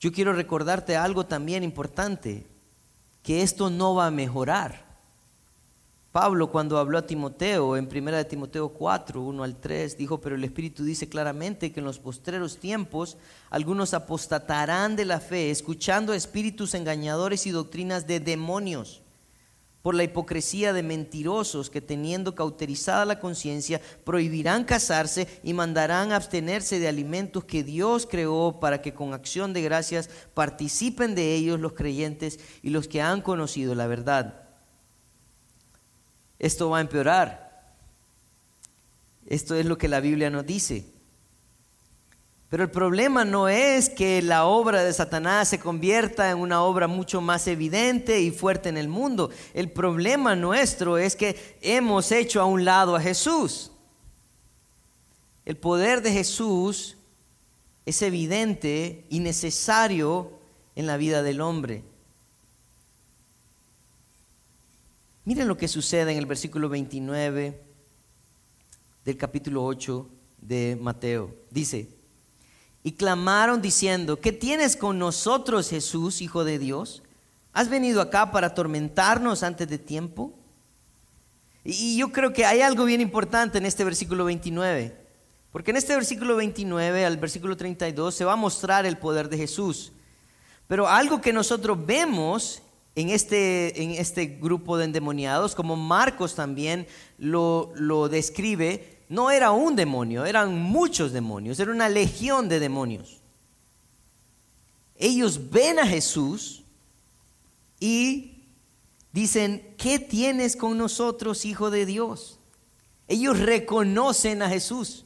Yo 0.00 0.12
quiero 0.12 0.32
recordarte 0.32 0.96
algo 0.96 1.26
también 1.26 1.62
importante, 1.62 2.46
que 3.22 3.42
esto 3.42 3.68
no 3.68 3.94
va 3.94 4.06
a 4.06 4.10
mejorar. 4.10 4.89
Pablo 6.12 6.50
cuando 6.50 6.76
habló 6.78 6.98
a 6.98 7.06
Timoteo 7.06 7.76
en 7.76 7.86
1 7.86 8.26
Timoteo 8.26 8.70
4, 8.70 9.22
1 9.22 9.44
al 9.44 9.60
3, 9.60 9.96
dijo, 9.96 10.20
pero 10.20 10.34
el 10.34 10.42
Espíritu 10.42 10.82
dice 10.82 11.08
claramente 11.08 11.70
que 11.70 11.78
en 11.78 11.86
los 11.86 12.00
postreros 12.00 12.58
tiempos 12.58 13.16
algunos 13.48 13.94
apostatarán 13.94 14.96
de 14.96 15.04
la 15.04 15.20
fe, 15.20 15.52
escuchando 15.52 16.12
espíritus 16.12 16.74
engañadores 16.74 17.46
y 17.46 17.50
doctrinas 17.50 18.08
de 18.08 18.18
demonios 18.18 19.02
por 19.82 19.94
la 19.94 20.02
hipocresía 20.02 20.72
de 20.72 20.82
mentirosos 20.82 21.70
que 21.70 21.80
teniendo 21.80 22.34
cauterizada 22.34 23.04
la 23.04 23.20
conciencia 23.20 23.80
prohibirán 24.04 24.64
casarse 24.64 25.28
y 25.44 25.54
mandarán 25.54 26.10
abstenerse 26.10 26.80
de 26.80 26.88
alimentos 26.88 27.44
que 27.44 27.62
Dios 27.62 28.06
creó 28.10 28.58
para 28.60 28.82
que 28.82 28.92
con 28.92 29.14
acción 29.14 29.52
de 29.52 29.62
gracias 29.62 30.10
participen 30.34 31.14
de 31.14 31.36
ellos 31.36 31.60
los 31.60 31.74
creyentes 31.74 32.40
y 32.62 32.70
los 32.70 32.88
que 32.88 33.00
han 33.00 33.22
conocido 33.22 33.76
la 33.76 33.86
verdad. 33.86 34.49
Esto 36.40 36.70
va 36.70 36.78
a 36.78 36.80
empeorar. 36.80 37.50
Esto 39.26 39.54
es 39.54 39.66
lo 39.66 39.78
que 39.78 39.86
la 39.86 40.00
Biblia 40.00 40.30
nos 40.30 40.44
dice. 40.44 40.84
Pero 42.48 42.64
el 42.64 42.70
problema 42.70 43.24
no 43.24 43.48
es 43.48 43.88
que 43.88 44.20
la 44.22 44.44
obra 44.46 44.82
de 44.82 44.92
Satanás 44.92 45.48
se 45.48 45.60
convierta 45.60 46.30
en 46.30 46.38
una 46.38 46.62
obra 46.62 46.88
mucho 46.88 47.20
más 47.20 47.46
evidente 47.46 48.20
y 48.20 48.32
fuerte 48.32 48.68
en 48.68 48.76
el 48.76 48.88
mundo. 48.88 49.30
El 49.54 49.70
problema 49.70 50.34
nuestro 50.34 50.98
es 50.98 51.14
que 51.14 51.58
hemos 51.60 52.10
hecho 52.10 52.40
a 52.40 52.46
un 52.46 52.64
lado 52.64 52.96
a 52.96 53.00
Jesús. 53.00 53.70
El 55.44 55.56
poder 55.58 56.02
de 56.02 56.10
Jesús 56.10 56.96
es 57.86 58.02
evidente 58.02 59.04
y 59.10 59.20
necesario 59.20 60.32
en 60.74 60.86
la 60.86 60.96
vida 60.96 61.22
del 61.22 61.40
hombre. 61.40 61.84
Miren 65.24 65.48
lo 65.48 65.58
que 65.58 65.68
sucede 65.68 66.12
en 66.12 66.18
el 66.18 66.24
versículo 66.24 66.70
29 66.70 67.60
del 69.04 69.16
capítulo 69.18 69.62
8 69.64 70.08
de 70.38 70.78
Mateo. 70.80 71.36
Dice, 71.50 71.90
y 72.82 72.92
clamaron 72.92 73.60
diciendo, 73.60 74.18
¿qué 74.18 74.32
tienes 74.32 74.76
con 74.76 74.98
nosotros 74.98 75.68
Jesús, 75.68 76.22
Hijo 76.22 76.42
de 76.44 76.58
Dios? 76.58 77.02
¿Has 77.52 77.68
venido 77.68 78.00
acá 78.00 78.32
para 78.32 78.48
atormentarnos 78.48 79.42
antes 79.42 79.68
de 79.68 79.76
tiempo? 79.76 80.32
Y 81.64 81.98
yo 81.98 82.10
creo 82.12 82.32
que 82.32 82.46
hay 82.46 82.62
algo 82.62 82.86
bien 82.86 83.02
importante 83.02 83.58
en 83.58 83.66
este 83.66 83.84
versículo 83.84 84.24
29, 84.24 84.96
porque 85.52 85.70
en 85.70 85.76
este 85.76 85.94
versículo 85.94 86.36
29 86.36 87.04
al 87.04 87.18
versículo 87.18 87.58
32 87.58 88.14
se 88.14 88.24
va 88.24 88.32
a 88.32 88.36
mostrar 88.36 88.86
el 88.86 88.96
poder 88.96 89.28
de 89.28 89.36
Jesús. 89.36 89.92
Pero 90.66 90.88
algo 90.88 91.20
que 91.20 91.34
nosotros 91.34 91.84
vemos 91.84 92.62
en 93.00 93.10
este, 93.10 93.82
en 93.82 93.92
este 93.92 94.26
grupo 94.26 94.76
de 94.76 94.84
endemoniados, 94.84 95.54
como 95.54 95.76
Marcos 95.76 96.34
también 96.34 96.86
lo, 97.18 97.72
lo 97.76 98.08
describe, 98.08 99.00
no 99.08 99.30
era 99.30 99.50
un 99.50 99.76
demonio, 99.76 100.24
eran 100.24 100.56
muchos 100.56 101.12
demonios, 101.12 101.58
era 101.58 101.72
una 101.72 101.88
legión 101.88 102.48
de 102.48 102.60
demonios. 102.60 103.20
Ellos 104.96 105.50
ven 105.50 105.78
a 105.78 105.86
Jesús 105.86 106.62
y 107.80 108.44
dicen, 109.12 109.74
¿qué 109.78 109.98
tienes 109.98 110.56
con 110.56 110.76
nosotros, 110.76 111.44
Hijo 111.44 111.70
de 111.70 111.86
Dios? 111.86 112.38
Ellos 113.08 113.38
reconocen 113.38 114.42
a 114.42 114.48
Jesús. 114.48 115.04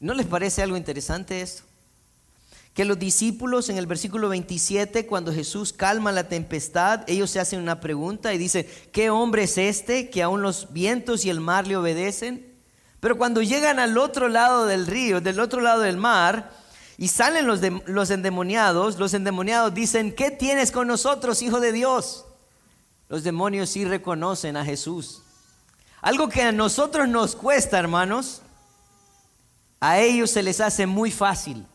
¿No 0.00 0.12
les 0.12 0.26
parece 0.26 0.62
algo 0.62 0.76
interesante 0.76 1.40
esto? 1.40 1.67
Que 2.78 2.84
los 2.84 3.00
discípulos 3.00 3.70
en 3.70 3.76
el 3.76 3.88
versículo 3.88 4.28
27, 4.28 5.04
cuando 5.06 5.32
Jesús 5.32 5.72
calma 5.72 6.12
la 6.12 6.28
tempestad, 6.28 7.00
ellos 7.08 7.28
se 7.28 7.40
hacen 7.40 7.58
una 7.58 7.80
pregunta 7.80 8.32
y 8.32 8.38
dicen, 8.38 8.68
¿qué 8.92 9.10
hombre 9.10 9.42
es 9.42 9.58
este 9.58 10.10
que 10.10 10.22
aún 10.22 10.42
los 10.42 10.72
vientos 10.72 11.24
y 11.24 11.30
el 11.30 11.40
mar 11.40 11.66
le 11.66 11.76
obedecen? 11.76 12.54
Pero 13.00 13.18
cuando 13.18 13.42
llegan 13.42 13.80
al 13.80 13.98
otro 13.98 14.28
lado 14.28 14.66
del 14.66 14.86
río, 14.86 15.20
del 15.20 15.40
otro 15.40 15.60
lado 15.60 15.80
del 15.80 15.96
mar, 15.96 16.52
y 16.96 17.08
salen 17.08 17.48
los, 17.48 17.58
los 17.86 18.10
endemoniados, 18.10 18.96
los 18.96 19.12
endemoniados 19.12 19.74
dicen, 19.74 20.14
¿qué 20.14 20.30
tienes 20.30 20.70
con 20.70 20.86
nosotros, 20.86 21.42
Hijo 21.42 21.58
de 21.58 21.72
Dios? 21.72 22.26
Los 23.08 23.24
demonios 23.24 23.70
sí 23.70 23.86
reconocen 23.86 24.56
a 24.56 24.64
Jesús. 24.64 25.22
Algo 26.00 26.28
que 26.28 26.42
a 26.42 26.52
nosotros 26.52 27.08
nos 27.08 27.34
cuesta, 27.34 27.76
hermanos, 27.76 28.40
a 29.80 29.98
ellos 29.98 30.30
se 30.30 30.44
les 30.44 30.60
hace 30.60 30.86
muy 30.86 31.10
fácil. 31.10 31.66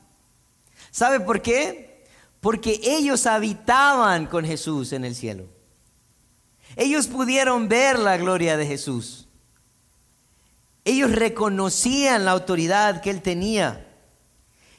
¿Sabe 0.93 1.19
por 1.19 1.41
qué? 1.41 2.05
Porque 2.39 2.79
ellos 2.83 3.25
habitaban 3.25 4.27
con 4.27 4.45
Jesús 4.45 4.93
en 4.93 5.03
el 5.05 5.15
cielo. 5.15 5.47
Ellos 6.75 7.07
pudieron 7.07 7.67
ver 7.67 7.97
la 7.97 8.15
gloria 8.15 8.57
de 8.57 8.67
Jesús. 8.67 9.27
Ellos 10.85 11.11
reconocían 11.11 12.25
la 12.25 12.31
autoridad 12.31 13.01
que 13.01 13.09
él 13.09 13.23
tenía. 13.23 13.87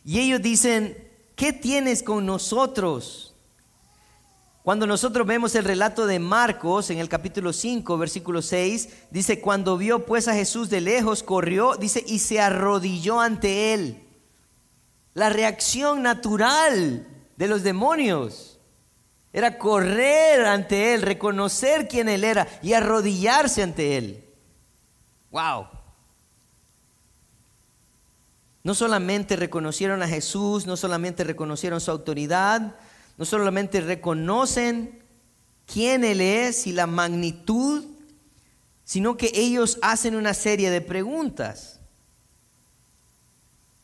Y 0.05 0.21
ellos 0.21 0.41
dicen, 0.41 0.97
¿qué 1.35 1.53
tienes 1.53 2.05
con 2.05 2.25
nosotros? 2.25 3.35
Cuando 4.63 4.87
nosotros 4.87 5.27
vemos 5.27 5.57
el 5.57 5.65
relato 5.65 6.07
de 6.07 6.21
Marcos 6.21 6.91
en 6.91 6.99
el 6.99 7.09
capítulo 7.09 7.53
5, 7.53 7.99
versículo 7.99 8.41
6, 8.41 8.89
dice, 9.11 9.41
cuando 9.41 9.77
vio 9.77 10.07
pues 10.07 10.29
a 10.29 10.35
Jesús 10.35 10.71
de 10.71 10.81
lejos, 10.81 11.25
corrió, 11.25 11.75
dice, 11.75 12.05
y 12.07 12.21
se 12.21 12.39
arrodilló 12.41 13.21
ante 13.21 13.75
él. 13.75 14.04
La 15.15 15.31
reacción 15.31 16.03
natural 16.03 17.07
de 17.37 17.49
los 17.49 17.63
demonios 17.63 18.59
era 19.33 19.59
correr 19.59 20.45
ante 20.45 20.95
Él, 20.95 21.03
reconocer 21.03 21.89
quién 21.89 22.09
Él 22.09 22.25
era 22.25 22.47
y 22.63 22.73
arrodillarse 22.73 23.63
ante 23.63 23.97
Él. 23.97 24.25
¡Wow! 25.31 25.67
No 28.63 28.75
solamente 28.75 29.37
reconocieron 29.37 30.03
a 30.03 30.09
Jesús, 30.09 30.67
no 30.67 30.77
solamente 30.77 31.23
reconocieron 31.23 31.81
su 31.81 31.91
autoridad, 31.91 32.77
no 33.17 33.25
solamente 33.25 33.81
reconocen 33.81 35.03
quién 35.67 36.03
Él 36.05 36.21
es 36.21 36.67
y 36.67 36.73
la 36.73 36.87
magnitud, 36.87 37.85
sino 38.85 39.17
que 39.17 39.31
ellos 39.35 39.79
hacen 39.83 40.15
una 40.15 40.35
serie 40.35 40.71
de 40.71 40.81
preguntas. 40.81 41.81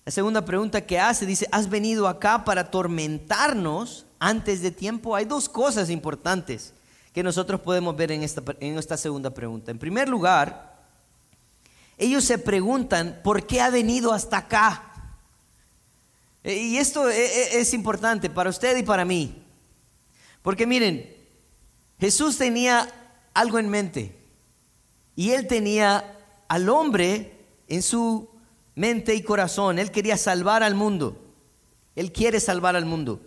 La 0.04 0.12
segunda 0.12 0.45
pregunta 0.45 0.80
que 0.80 0.99
hace 0.99 1.26
dice, 1.26 1.49
¿has 1.52 1.69
venido 1.69 2.09
acá 2.09 2.45
para 2.45 2.62
atormentarnos 2.62 4.07
antes 4.19 4.62
de 4.62 4.71
tiempo? 4.71 5.14
Hay 5.14 5.25
dos 5.25 5.49
cosas 5.49 5.90
importantes 5.90 6.73
que 7.12 7.23
nosotros 7.23 7.61
podemos 7.61 7.97
ver 7.97 8.12
en 8.12 8.23
esta, 8.23 8.42
en 8.61 8.78
esta 8.78 8.97
segunda 8.97 9.30
pregunta. 9.30 9.71
En 9.71 9.78
primer 9.78 10.09
lugar, 10.09 10.87
ellos 11.99 12.25
se 12.25 12.38
preguntan, 12.38 13.21
¿por 13.23 13.47
qué 13.47 13.61
ha 13.61 13.69
venido 13.69 14.12
hasta 14.12 14.38
acá? 14.38 14.90
Eh, 16.42 16.57
y 16.57 16.78
esto 16.78 17.11
e, 17.11 17.16
e, 17.16 17.61
es 17.61 17.75
importante 17.75 18.30
para 18.30 18.50
usted 18.50 18.76
y 18.76 18.83
para 18.83 19.04
mí. 19.04 19.45
Porque 20.42 20.66
miren, 20.66 21.14
Jesús 21.99 22.38
tenía 22.38 22.88
algo 23.35 23.59
en 23.59 23.69
mente. 23.69 24.16
Y 25.14 25.33
él 25.33 25.47
tenía 25.47 26.19
al 26.49 26.69
hombre 26.71 27.38
en 27.69 27.83
su 27.83 28.30
mente 28.75 29.15
y 29.15 29.23
corazón. 29.23 29.79
Él 29.79 29.91
quería 29.91 30.17
salvar 30.17 30.62
al 30.62 30.75
mundo. 30.75 31.17
Él 31.97 32.12
quiere 32.12 32.41
salvar 32.41 32.77
al 32.77 32.87
mundo. 32.87 33.21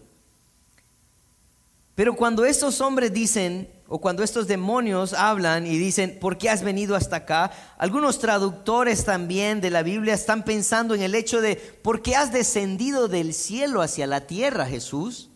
Pero 1.96 2.16
cuando 2.16 2.44
estos 2.46 2.82
hombres 2.82 3.14
dicen, 3.14 3.70
o 3.88 4.00
cuando 4.02 4.24
estos 4.24 4.48
demonios 4.48 5.14
hablan 5.14 5.68
y 5.68 5.78
dicen, 5.78 6.18
¿por 6.20 6.38
qué 6.40 6.50
has 6.50 6.64
venido 6.64 6.96
hasta 6.96 7.18
acá? 7.18 7.52
Algunos 7.78 8.18
traductores 8.18 9.06
también 9.06 9.62
de 9.62 9.70
la 9.70 9.84
Biblia 9.84 10.16
están 10.16 10.44
pensando 10.44 10.96
en 10.96 11.04
el 11.04 11.14
hecho 11.14 11.42
de, 11.42 11.56
¿por 11.56 12.02
qué 12.02 12.16
has 12.16 12.34
descendido 12.34 13.08
del 13.08 13.36
cielo 13.36 13.84
hacia 13.84 14.08
la 14.08 14.22
tierra, 14.22 14.66
Jesús? 14.66 15.30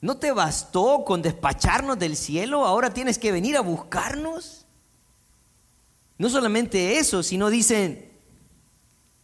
¿No 0.00 0.18
te 0.18 0.30
bastó 0.30 1.04
con 1.04 1.22
despacharnos 1.22 1.98
del 1.98 2.16
cielo? 2.16 2.64
¿Ahora 2.64 2.94
tienes 2.94 3.18
que 3.18 3.32
venir 3.32 3.56
a 3.56 3.62
buscarnos? 3.62 4.66
No 6.18 6.28
solamente 6.28 6.98
eso, 6.98 7.24
sino 7.24 7.50
dicen, 7.50 8.07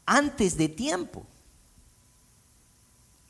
antes 0.06 0.56
de 0.56 0.68
tiempo. 0.68 1.26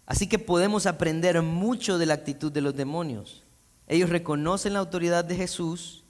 Así 0.07 0.26
que 0.26 0.38
podemos 0.38 0.87
aprender 0.87 1.40
mucho 1.43 1.99
de 1.99 2.07
la 2.07 2.14
actitud 2.14 2.52
de 2.52 2.61
los 2.61 2.76
demonios. 2.76 3.43
Ellos 3.87 4.11
reconocen 4.11 4.75
la 4.75 4.78
autoridad 4.81 5.25
de 5.25 5.37
Jesús, 5.37 6.04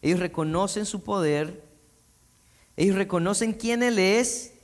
ellos 0.00 0.20
reconocen 0.20 0.86
su 0.86 1.02
poder, 1.02 1.64
ellos 2.76 2.96
reconocen 2.96 3.52
quién 3.52 3.82
Él 3.82 3.98
es, 3.98 4.54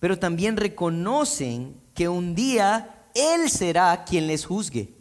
pero 0.00 0.18
también 0.18 0.56
reconocen 0.56 1.80
que 1.94 2.08
un 2.08 2.34
día 2.34 3.06
Él 3.14 3.50
será 3.50 4.04
quien 4.04 4.26
les 4.26 4.44
juzgue. 4.44 4.92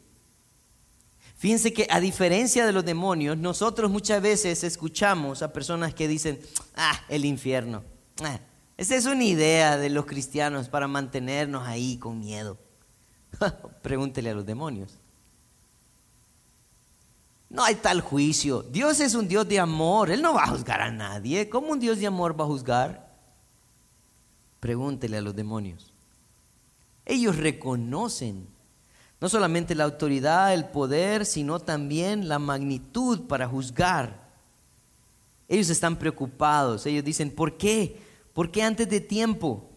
Fíjense 1.37 1.73
que 1.73 1.87
a 1.89 1.99
diferencia 1.99 2.65
de 2.65 2.71
los 2.71 2.85
demonios, 2.85 3.37
nosotros 3.37 3.91
muchas 3.91 4.21
veces 4.21 4.63
escuchamos 4.63 5.41
a 5.41 5.51
personas 5.51 5.93
que 5.93 6.07
dicen, 6.07 6.39
ah, 6.75 7.03
el 7.09 7.25
infierno. 7.25 7.83
Ah, 8.21 8.39
esa 8.77 8.95
es 8.95 9.05
una 9.05 9.23
idea 9.23 9.77
de 9.77 9.89
los 9.89 10.05
cristianos 10.05 10.69
para 10.69 10.87
mantenernos 10.87 11.67
ahí 11.67 11.97
con 11.97 12.19
miedo. 12.19 12.57
Pregúntele 13.81 14.31
a 14.31 14.33
los 14.33 14.45
demonios. 14.45 14.97
No 17.49 17.63
hay 17.63 17.75
tal 17.75 18.01
juicio. 18.01 18.63
Dios 18.63 18.99
es 18.99 19.13
un 19.13 19.27
Dios 19.27 19.47
de 19.47 19.59
amor. 19.59 20.09
Él 20.09 20.23
no 20.23 20.33
va 20.33 20.43
a 20.43 20.47
juzgar 20.47 20.81
a 20.81 20.91
nadie. 20.91 21.49
¿Cómo 21.49 21.67
un 21.67 21.79
Dios 21.79 21.99
de 21.99 22.07
amor 22.07 22.39
va 22.39 22.45
a 22.45 22.47
juzgar? 22.47 23.13
Pregúntele 24.59 25.17
a 25.17 25.21
los 25.21 25.35
demonios. 25.35 25.93
Ellos 27.05 27.37
reconocen 27.37 28.47
no 29.21 29.29
solamente 29.29 29.75
la 29.75 29.85
autoridad, 29.85 30.53
el 30.53 30.65
poder, 30.65 31.25
sino 31.25 31.59
también 31.59 32.27
la 32.27 32.39
magnitud 32.39 33.21
para 33.27 33.47
juzgar. 33.47 34.21
Ellos 35.47 35.69
están 35.69 35.97
preocupados. 35.97 36.85
Ellos 36.85 37.05
dicen, 37.05 37.31
¿por 37.31 37.55
qué? 37.55 38.02
¿Por 38.33 38.49
qué 38.49 38.63
antes 38.63 38.89
de 38.89 38.99
tiempo? 38.99 39.69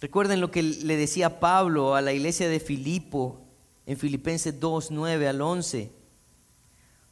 Recuerden 0.00 0.40
lo 0.40 0.50
que 0.50 0.62
le 0.62 0.96
decía 0.96 1.40
Pablo 1.40 1.94
a 1.94 2.00
la 2.00 2.12
iglesia 2.12 2.48
de 2.48 2.60
Filipo 2.60 3.40
en 3.86 3.98
Filipenses 3.98 4.60
2, 4.60 4.90
9 4.90 5.28
al 5.28 5.40
11. 5.40 5.90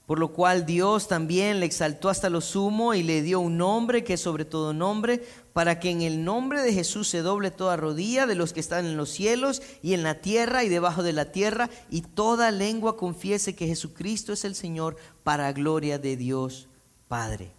Por 0.07 0.19
lo 0.19 0.33
cual 0.33 0.65
Dios 0.65 1.07
también 1.07 1.61
le 1.61 1.67
exaltó 1.67 2.09
hasta 2.09 2.31
lo 2.31 2.41
sumo 2.41 2.95
y 2.95 3.03
le 3.03 3.21
dio 3.21 3.41
un 3.41 3.59
nombre 3.59 4.05
que 4.05 4.15
es 4.15 4.21
sobre 4.23 4.47
todo 4.47 4.73
nombre, 4.73 5.23
para 5.53 5.81
que 5.81 5.91
en 5.91 6.01
el 6.01 6.25
nombre 6.25 6.63
de 6.63 6.73
Jesús 6.73 7.09
se 7.09 7.21
doble 7.21 7.51
toda 7.51 7.77
rodilla 7.77 8.27
de 8.27 8.35
los 8.35 8.55
que 8.55 8.61
están 8.61 8.87
en 8.87 8.97
los 8.97 9.11
cielos 9.11 9.61
y 9.83 9.93
en 9.93 10.03
la 10.03 10.21
tierra 10.21 10.65
y 10.65 10.71
debajo 10.71 11.03
de 11.03 11.13
la 11.13 11.31
tierra, 11.31 11.69
y 11.91 12.01
toda 12.01 12.51
lengua 12.51 12.97
confiese 12.97 13.55
que 13.55 13.67
Jesucristo 13.67 14.33
es 14.33 14.47
el 14.47 14.55
Señor 14.55 14.97
para 15.25 15.53
gloria 15.53 15.99
de 15.99 16.17
Dios 16.17 16.69
Padre. 17.07 17.58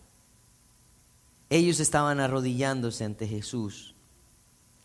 Ellos 1.49 1.79
estaban 1.79 2.19
arrodillándose 2.19 3.03
ante 3.03 3.27
Jesús. 3.27 3.95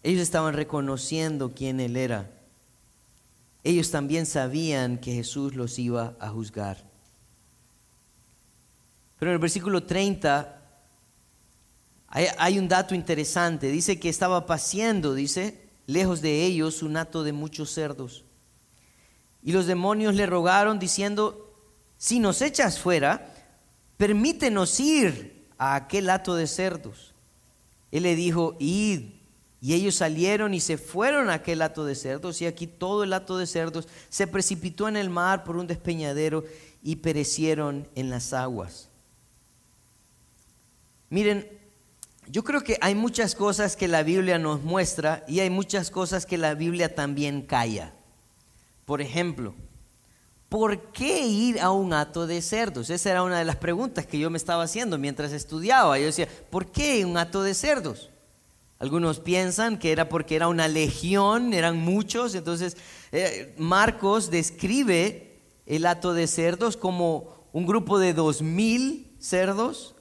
Ellos 0.02 0.22
estaban 0.22 0.54
reconociendo 0.54 1.52
quién 1.54 1.80
Él 1.80 1.96
era. 1.96 2.30
Ellos 3.62 3.90
también 3.90 4.26
sabían 4.26 4.98
que 4.98 5.14
Jesús 5.14 5.54
los 5.54 5.78
iba 5.78 6.14
a 6.20 6.28
juzgar. 6.28 6.84
Pero 9.18 9.30
en 9.30 9.34
el 9.34 9.40
versículo 9.40 9.84
30 9.84 10.60
hay, 12.08 12.58
un 12.58 12.68
dato 12.68 12.94
interesante. 12.94 13.68
Dice 13.68 13.98
que 13.98 14.08
estaba 14.08 14.46
paciendo, 14.46 15.14
dice, 15.14 15.68
lejos 15.86 16.20
de 16.20 16.44
ellos 16.44 16.82
un 16.82 16.96
hato 16.96 17.24
de 17.24 17.32
muchos 17.32 17.70
cerdos. 17.70 18.24
Y 19.42 19.52
los 19.52 19.66
demonios 19.66 20.14
le 20.14 20.26
rogaron 20.26 20.78
diciendo, 20.78 21.52
si 21.96 22.20
nos 22.20 22.40
echas 22.40 22.78
fuera, 22.78 23.34
permítenos 23.96 24.78
ir 24.78 25.33
a 25.64 25.76
aquel 25.76 26.10
hato 26.10 26.34
de 26.34 26.46
cerdos. 26.46 27.14
Él 27.90 28.02
le 28.02 28.14
dijo, 28.16 28.56
id. 28.58 29.12
Y 29.60 29.72
ellos 29.72 29.94
salieron 29.94 30.52
y 30.52 30.60
se 30.60 30.76
fueron 30.76 31.30
a 31.30 31.34
aquel 31.34 31.62
hato 31.62 31.86
de 31.86 31.94
cerdos, 31.94 32.42
y 32.42 32.46
aquí 32.46 32.66
todo 32.66 33.02
el 33.02 33.14
hato 33.14 33.38
de 33.38 33.46
cerdos 33.46 33.88
se 34.10 34.26
precipitó 34.26 34.88
en 34.88 34.96
el 34.96 35.08
mar 35.08 35.42
por 35.42 35.56
un 35.56 35.66
despeñadero 35.66 36.44
y 36.82 36.96
perecieron 36.96 37.88
en 37.94 38.10
las 38.10 38.34
aguas. 38.34 38.90
Miren, 41.08 41.48
yo 42.28 42.44
creo 42.44 42.62
que 42.62 42.76
hay 42.82 42.94
muchas 42.94 43.34
cosas 43.34 43.74
que 43.74 43.88
la 43.88 44.02
Biblia 44.02 44.38
nos 44.38 44.62
muestra 44.62 45.24
y 45.26 45.40
hay 45.40 45.48
muchas 45.48 45.90
cosas 45.90 46.26
que 46.26 46.36
la 46.36 46.54
Biblia 46.54 46.94
también 46.94 47.40
calla. 47.40 47.94
Por 48.84 49.00
ejemplo, 49.00 49.54
¿por 50.54 50.78
qué 50.92 51.26
ir 51.26 51.58
a 51.58 51.72
un 51.72 51.92
hato 51.92 52.28
de 52.28 52.40
cerdos? 52.40 52.88
Esa 52.88 53.10
era 53.10 53.24
una 53.24 53.40
de 53.40 53.44
las 53.44 53.56
preguntas 53.56 54.06
que 54.06 54.20
yo 54.20 54.30
me 54.30 54.36
estaba 54.36 54.62
haciendo 54.62 54.98
mientras 54.98 55.32
estudiaba. 55.32 55.98
Yo 55.98 56.06
decía, 56.06 56.28
¿por 56.48 56.66
qué 56.70 57.04
un 57.04 57.16
hato 57.18 57.42
de 57.42 57.54
cerdos? 57.54 58.10
Algunos 58.78 59.18
piensan 59.18 59.80
que 59.80 59.90
era 59.90 60.08
porque 60.08 60.36
era 60.36 60.46
una 60.46 60.68
legión, 60.68 61.54
eran 61.54 61.78
muchos. 61.78 62.36
Entonces, 62.36 62.76
eh, 63.10 63.52
Marcos 63.58 64.30
describe 64.30 65.40
el 65.66 65.86
hato 65.86 66.14
de 66.14 66.28
cerdos 66.28 66.76
como 66.76 67.48
un 67.52 67.66
grupo 67.66 67.98
de 67.98 68.14
dos 68.14 68.40
mil 68.40 69.12
cerdos. 69.18 69.96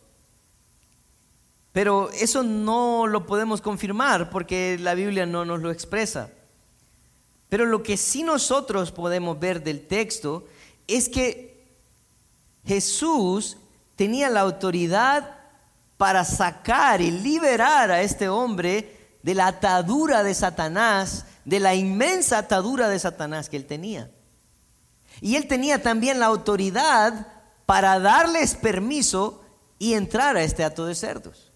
Pero 1.72 2.12
eso 2.12 2.44
no 2.44 3.08
lo 3.08 3.26
podemos 3.26 3.60
confirmar 3.60 4.30
porque 4.30 4.78
la 4.80 4.94
Biblia 4.94 5.26
no 5.26 5.46
nos 5.46 5.64
lo 5.64 5.72
expresa. 5.72 6.30
Pero 7.54 7.68
lo 7.68 7.84
que 7.84 7.98
sí 7.98 8.24
nosotros 8.24 8.92
podemos 8.92 9.40
ver 9.40 9.64
del 9.64 9.86
texto 9.86 10.48
es 10.88 11.08
que 11.08 11.64
Jesús 12.66 13.58
tenía 13.96 14.32
la 14.32 14.40
autoridad 14.40 15.38
para 15.96 16.26
sacar 16.26 17.00
y 17.00 17.12
liberar 17.12 17.92
a 17.92 18.02
este 18.02 18.28
hombre 18.28 19.18
de 19.22 19.36
la 19.36 19.46
atadura 19.46 20.24
de 20.24 20.34
Satanás, 20.34 21.28
de 21.46 21.60
la 21.60 21.76
inmensa 21.76 22.40
atadura 22.40 22.90
de 22.90 22.98
Satanás 22.98 23.50
que 23.50 23.58
él 23.58 23.68
tenía. 23.68 24.10
Y 25.22 25.36
él 25.36 25.48
tenía 25.48 25.80
también 25.80 26.20
la 26.20 26.26
autoridad 26.26 27.28
para 27.68 28.00
darles 28.00 28.56
permiso 28.56 29.44
y 29.78 29.94
entrar 29.94 30.38
a 30.38 30.42
este 30.42 30.64
hato 30.64 30.88
de 30.88 30.96
cerdos. 30.96 31.53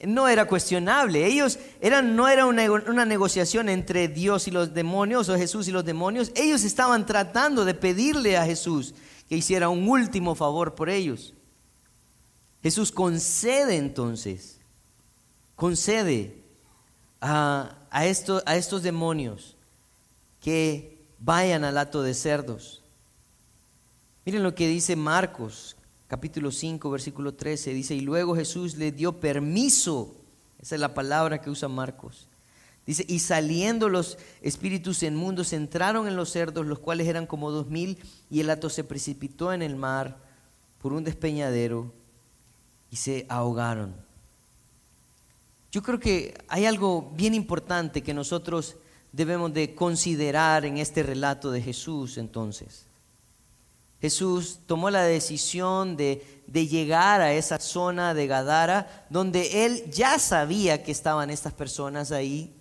No 0.00 0.28
era 0.28 0.46
cuestionable. 0.46 1.26
Ellos 1.26 1.58
eran, 1.80 2.14
no 2.14 2.28
era 2.28 2.46
una, 2.46 2.70
una, 2.70 3.04
negociación 3.04 3.68
entre 3.68 4.06
Dios 4.06 4.46
y 4.46 4.52
los 4.52 4.72
demonios 4.72 5.28
o 5.28 5.36
Jesús 5.36 5.66
y 5.66 5.72
los 5.72 5.84
demonios. 5.84 6.30
Ellos 6.36 6.62
estaban 6.62 7.04
tratando 7.04 7.64
de 7.64 7.74
pedirle 7.74 8.36
a 8.36 8.44
Jesús 8.44 8.94
que 9.28 9.36
hiciera 9.36 9.68
un 9.68 9.88
último 9.88 10.36
favor 10.36 10.74
por 10.76 10.88
ellos. 10.88 11.34
Jesús 12.62 12.92
concede 12.92 13.76
entonces, 13.76 14.60
concede 15.56 16.42
a, 17.20 17.76
a, 17.90 18.00
a 18.00 18.56
estos 18.56 18.82
demonios 18.82 19.56
que 20.40 21.04
vayan 21.18 21.64
al 21.64 21.78
hato 21.78 22.02
de 22.02 22.14
cerdos. 22.14 22.82
Miren 24.24 24.42
lo 24.42 24.54
que 24.54 24.68
dice 24.68 24.94
Marcos, 24.94 25.76
capítulo 26.08 26.50
5, 26.50 26.90
versículo 26.90 27.34
13. 27.34 27.72
Dice, 27.74 27.94
y 27.94 28.00
luego 28.00 28.34
Jesús 28.34 28.76
le 28.76 28.90
dio 28.90 29.20
permiso. 29.20 30.16
Esa 30.58 30.74
es 30.74 30.80
la 30.80 30.94
palabra 30.94 31.40
que 31.40 31.50
usa 31.50 31.68
Marcos. 31.68 32.26
Dice, 32.86 33.04
y 33.06 33.18
saliendo 33.18 33.90
los 33.90 34.18
espíritus 34.40 35.02
inmundos 35.02 35.52
entraron 35.52 36.08
en 36.08 36.16
los 36.16 36.30
cerdos, 36.30 36.66
los 36.66 36.78
cuales 36.78 37.06
eran 37.06 37.26
como 37.26 37.50
dos 37.50 37.68
mil, 37.68 37.98
y 38.30 38.40
el 38.40 38.50
hato 38.50 38.70
se 38.70 38.82
precipitó 38.82 39.52
en 39.52 39.62
el 39.62 39.76
mar 39.76 40.16
por 40.80 40.94
un 40.94 41.04
despeñadero 41.04 41.92
y 42.90 42.96
se 42.96 43.26
ahogaron. 43.28 43.94
Yo 45.70 45.82
creo 45.82 46.00
que 46.00 46.34
hay 46.48 46.64
algo 46.64 47.12
bien 47.14 47.34
importante 47.34 48.02
que 48.02 48.14
nosotros 48.14 48.76
debemos 49.12 49.52
de 49.52 49.74
considerar 49.74 50.64
en 50.64 50.78
este 50.78 51.02
relato 51.02 51.50
de 51.50 51.60
Jesús 51.60 52.16
entonces. 52.16 52.87
Jesús 54.00 54.60
tomó 54.66 54.90
la 54.90 55.02
decisión 55.02 55.96
de, 55.96 56.24
llegar 56.52 57.20
a 57.20 57.32
esa 57.32 57.58
zona 57.58 58.14
de 58.14 58.26
Gadara, 58.26 59.06
donde 59.10 59.66
él 59.66 59.90
ya 59.90 60.18
sabía 60.18 60.82
que 60.82 60.92
estaban 60.92 61.30
estas 61.30 61.52
personas 61.52 62.12
ahí, 62.12 62.54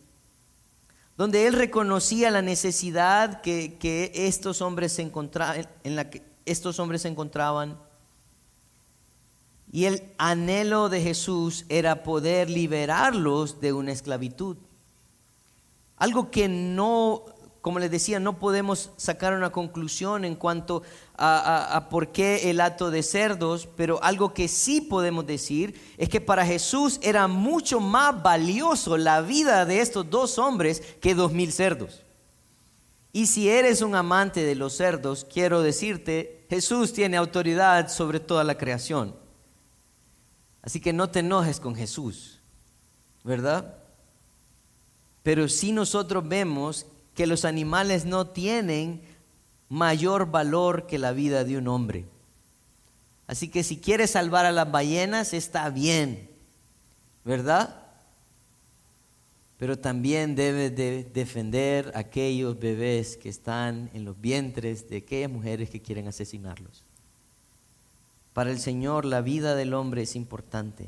donde 1.15 1.47
él 1.47 1.53
reconocía 1.53 2.31
la 2.31 2.41
necesidad 2.41 3.41
que, 3.41 4.11
estos 4.13 4.61
hombres 4.61 4.93
se 4.93 5.01
en 5.01 5.95
la 5.95 6.09
que 6.09 6.23
estos 6.45 6.79
hombres 6.79 7.03
se 7.03 7.09
encontraban. 7.09 7.77
Y 9.71 9.85
el 9.85 10.13
anhelo 10.17 10.89
de 10.89 11.01
Jesús 11.01 11.65
era 11.69 12.03
poder 12.03 12.49
liberarlos 12.49 13.59
de 13.59 13.73
una 13.73 13.91
esclavitud. 13.91 14.57
Algo 15.97 16.31
que 16.31 16.47
no 16.47 17.25
como 17.67 17.79
les 17.79 17.91
decía, 17.91 18.21
no 18.21 18.39
podemos 18.39 18.91
sacar 18.95 19.33
una 19.33 19.49
conclusión 19.49 20.23
en 20.23 20.35
cuanto 20.35 20.83
a, 21.17 21.89
por 21.89 22.13
qué 22.13 22.49
el 22.49 22.61
hato 22.61 22.91
de 22.91 23.03
cerdos, 23.03 23.67
pero 23.75 24.01
algo 24.01 24.33
que 24.33 24.47
sí 24.47 24.79
podemos 24.79 25.27
decir 25.27 25.77
es 25.97 26.07
que 26.07 26.21
para 26.21 26.45
Jesús 26.45 26.97
era 27.03 27.27
mucho 27.27 27.81
más 27.81 28.23
valioso 28.23 28.95
la 28.95 29.19
vida 29.19 29.65
de 29.65 29.81
estos 29.81 30.09
dos 30.09 30.39
hombres 30.39 30.79
que 31.01 31.13
dos 31.13 31.33
mil 31.33 31.51
cerdos. 31.51 32.03
Y 33.11 33.25
si 33.25 33.49
eres 33.49 33.81
un 33.81 33.95
amante 33.95 34.45
de 34.45 34.55
los 34.55 34.71
cerdos, 34.71 35.25
quiero 35.29 35.61
decirte, 35.61 36.45
Jesús 36.49 36.93
tiene 36.93 37.17
autoridad 37.17 37.89
sobre 37.89 38.21
toda 38.21 38.45
la 38.45 38.57
creación. 38.57 39.13
Así 40.61 40.79
que 40.79 40.93
no 40.93 41.09
te 41.09 41.19
enojes 41.19 41.59
con 41.59 41.75
Jesús, 41.75 42.39
¿verdad? 43.25 43.77
Pero 45.21 45.49
si 45.49 45.73
nosotros 45.73 46.25
vemos 46.25 46.85
que 47.17 47.25
los 47.25 47.45
animales 47.45 48.05
no 48.05 48.27
tienen 48.27 49.01
mayor 49.69 50.29
valor 50.29 50.85
que 50.85 50.99
la 50.99 51.13
vida 51.13 51.43
de 51.43 51.57
un 51.57 51.67
hombre. 51.67 52.05
Así 53.25 53.49
que 53.49 53.63
si 53.63 53.77
quieres 53.77 54.11
salvar 54.11 54.45
a 54.45 54.51
las 54.51 54.71
ballenas, 54.71 55.33
está 55.33 55.67
bien, 55.71 56.29
¿verdad? 57.25 57.87
Pero 59.57 59.79
también 59.79 60.35
debes 60.35 60.75
de 60.75 61.05
defender 61.11 61.91
a 61.95 61.99
aquellos 62.01 62.59
bebés 62.59 63.17
que 63.17 63.29
están 63.29 63.89
en 63.95 64.05
los 64.05 64.21
vientres 64.21 64.87
de 64.87 64.97
aquellas 64.97 65.31
mujeres 65.31 65.71
que 65.71 65.81
quieren 65.81 66.07
asesinarlos. 66.07 66.83
Para 68.33 68.51
el 68.51 68.59
Señor 68.59 69.05
la 69.05 69.21
vida 69.21 69.55
del 69.55 69.73
hombre 69.73 70.03
es 70.03 70.15
importante. 70.15 70.87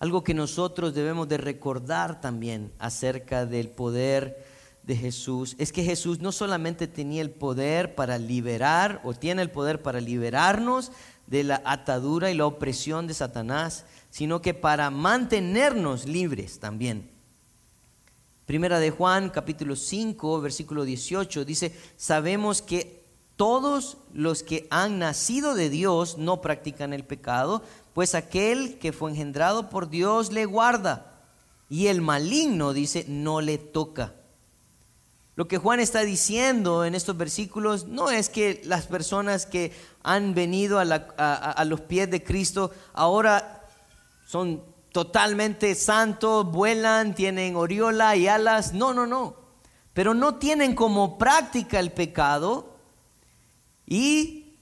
Algo 0.00 0.22
que 0.22 0.34
nosotros 0.34 0.92
debemos 0.92 1.26
de 1.30 1.38
recordar 1.38 2.20
también 2.20 2.70
acerca 2.78 3.46
del 3.46 3.70
poder 3.70 4.45
de 4.86 4.96
Jesús 4.96 5.56
es 5.58 5.72
que 5.72 5.82
Jesús 5.82 6.20
no 6.20 6.32
solamente 6.32 6.86
tenía 6.86 7.20
el 7.22 7.30
poder 7.30 7.94
para 7.94 8.18
liberar 8.18 9.00
o 9.04 9.12
tiene 9.14 9.42
el 9.42 9.50
poder 9.50 9.82
para 9.82 10.00
liberarnos 10.00 10.92
de 11.26 11.42
la 11.42 11.60
atadura 11.64 12.30
y 12.30 12.34
la 12.34 12.46
opresión 12.46 13.06
de 13.06 13.14
Satanás, 13.14 13.84
sino 14.10 14.40
que 14.40 14.54
para 14.54 14.90
mantenernos 14.90 16.06
libres 16.06 16.60
también. 16.60 17.10
Primera 18.46 18.78
de 18.78 18.92
Juan, 18.92 19.30
capítulo 19.30 19.74
5, 19.74 20.40
versículo 20.40 20.84
18, 20.84 21.44
dice, 21.44 21.74
sabemos 21.96 22.62
que 22.62 23.04
todos 23.34 23.98
los 24.14 24.44
que 24.44 24.68
han 24.70 25.00
nacido 25.00 25.56
de 25.56 25.68
Dios 25.68 26.16
no 26.16 26.40
practican 26.40 26.92
el 26.92 27.04
pecado, 27.04 27.62
pues 27.92 28.14
aquel 28.14 28.78
que 28.78 28.92
fue 28.92 29.10
engendrado 29.10 29.68
por 29.68 29.90
Dios 29.90 30.32
le 30.32 30.44
guarda, 30.44 31.24
y 31.68 31.88
el 31.88 32.00
maligno, 32.00 32.72
dice, 32.72 33.04
no 33.08 33.40
le 33.40 33.58
toca. 33.58 34.14
Lo 35.36 35.46
que 35.46 35.58
Juan 35.58 35.80
está 35.80 36.00
diciendo 36.00 36.86
en 36.86 36.94
estos 36.94 37.14
versículos 37.14 37.86
no 37.86 38.10
es 38.10 38.30
que 38.30 38.62
las 38.64 38.86
personas 38.86 39.44
que 39.44 39.70
han 40.02 40.34
venido 40.34 40.78
a, 40.78 41.64
los 41.66 41.80
pies 41.82 42.10
de 42.10 42.24
Cristo 42.24 42.70
ahora 42.94 43.68
son 44.26 44.64
totalmente 44.92 45.74
santos, 45.74 46.50
vuelan, 46.50 47.14
tienen 47.14 47.54
oriola 47.54 48.16
y 48.16 48.28
alas. 48.28 48.72
No, 48.72 48.94
no, 48.94 49.06
no. 49.06 49.36
Pero 49.92 50.14
no 50.14 50.36
tienen 50.36 50.74
como 50.74 51.18
práctica 51.18 51.80
el 51.80 51.92
pecado 51.92 52.74
y 53.84 54.56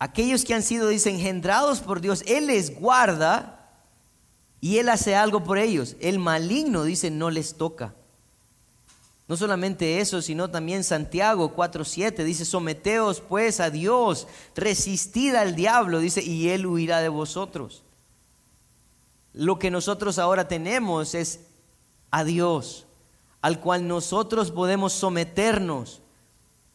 aquellos 0.00 0.44
que 0.44 0.54
han 0.54 0.64
sido, 0.64 0.88
dice, 0.88 1.10
engendrados 1.10 1.78
por 1.78 2.00
Dios, 2.00 2.24
Él 2.26 2.48
les 2.48 2.74
guarda 2.74 3.70
y 4.60 4.78
Él 4.78 4.88
hace 4.88 5.14
algo 5.14 5.44
por 5.44 5.58
ellos. 5.58 5.94
El 6.00 6.18
maligno, 6.18 6.82
dice, 6.82 7.08
no 7.12 7.30
les 7.30 7.56
toca. 7.56 7.94
No 9.30 9.36
solamente 9.36 10.00
eso, 10.00 10.20
sino 10.22 10.50
también 10.50 10.82
Santiago 10.82 11.54
4.7 11.54 12.24
dice, 12.24 12.44
someteos 12.44 13.20
pues 13.20 13.60
a 13.60 13.70
Dios, 13.70 14.26
resistid 14.56 15.36
al 15.36 15.54
diablo, 15.54 16.00
dice, 16.00 16.20
y 16.20 16.48
él 16.48 16.66
huirá 16.66 17.00
de 17.00 17.10
vosotros. 17.10 17.84
Lo 19.32 19.56
que 19.60 19.70
nosotros 19.70 20.18
ahora 20.18 20.48
tenemos 20.48 21.14
es 21.14 21.42
a 22.10 22.24
Dios, 22.24 22.88
al 23.40 23.60
cual 23.60 23.86
nosotros 23.86 24.50
podemos 24.50 24.94
someternos 24.94 26.02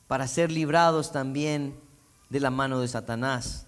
para 0.07 0.25
ser 0.25 0.49
librados 0.49 1.11
también 1.11 1.77
de 2.29 2.39
la 2.39 2.51
mano 2.51 2.79
de 2.79 2.87
Satanás. 2.87 3.67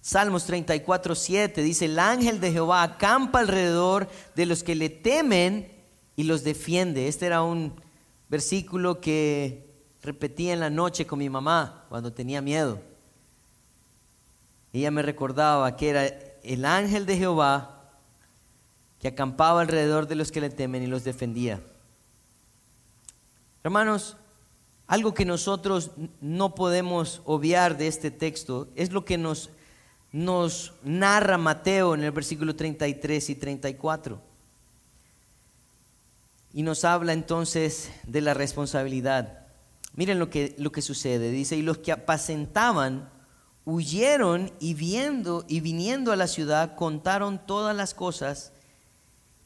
Salmos 0.00 0.50
34.7 0.50 1.62
dice, 1.62 1.84
el 1.84 2.00
ángel 2.00 2.40
de 2.40 2.50
Jehová 2.50 2.82
acampa 2.82 3.38
alrededor 3.38 4.08
de 4.34 4.46
los 4.46 4.64
que 4.64 4.74
le 4.74 4.88
temen 4.90 5.70
y 6.16 6.24
los 6.24 6.42
defiende. 6.42 7.06
Este 7.06 7.26
era 7.26 7.42
un 7.42 7.88
versículo 8.30 9.00
que 9.00 9.68
repetía 10.02 10.52
en 10.52 10.60
la 10.60 10.70
noche 10.70 11.06
con 11.06 11.18
mi 11.18 11.28
mamá 11.28 11.84
cuando 11.88 12.12
tenía 12.12 12.40
miedo. 12.40 12.80
Ella 14.72 14.90
me 14.92 15.02
recordaba 15.02 15.76
que 15.76 15.90
era 15.90 16.06
el 16.42 16.64
ángel 16.64 17.04
de 17.04 17.18
Jehová 17.18 17.76
que 19.00 19.08
acampaba 19.08 19.60
alrededor 19.60 20.06
de 20.06 20.14
los 20.14 20.30
que 20.30 20.40
le 20.40 20.50
temen 20.50 20.82
y 20.82 20.86
los 20.86 21.04
defendía. 21.04 21.60
Hermanos, 23.64 24.16
algo 24.86 25.12
que 25.12 25.24
nosotros 25.24 25.90
no 26.20 26.54
podemos 26.54 27.22
obviar 27.24 27.76
de 27.76 27.88
este 27.88 28.10
texto 28.10 28.68
es 28.76 28.92
lo 28.92 29.04
que 29.04 29.18
nos, 29.18 29.50
nos 30.12 30.74
narra 30.82 31.36
Mateo 31.36 31.94
en 31.94 32.04
el 32.04 32.12
versículo 32.12 32.54
33 32.54 33.30
y 33.30 33.34
34. 33.34 34.29
Y 36.52 36.62
nos 36.62 36.84
habla 36.84 37.12
entonces 37.12 37.90
de 38.06 38.20
la 38.20 38.34
responsabilidad. 38.34 39.46
Miren 39.94 40.18
lo 40.18 40.30
que, 40.30 40.54
lo 40.58 40.72
que 40.72 40.82
sucede. 40.82 41.30
Dice, 41.30 41.56
y 41.56 41.62
los 41.62 41.78
que 41.78 41.92
apacentaban 41.92 43.10
huyeron 43.64 44.50
y 44.58 44.74
viendo 44.74 45.44
y 45.46 45.60
viniendo 45.60 46.12
a 46.12 46.16
la 46.16 46.26
ciudad 46.26 46.74
contaron 46.74 47.44
todas 47.46 47.76
las 47.76 47.94
cosas 47.94 48.52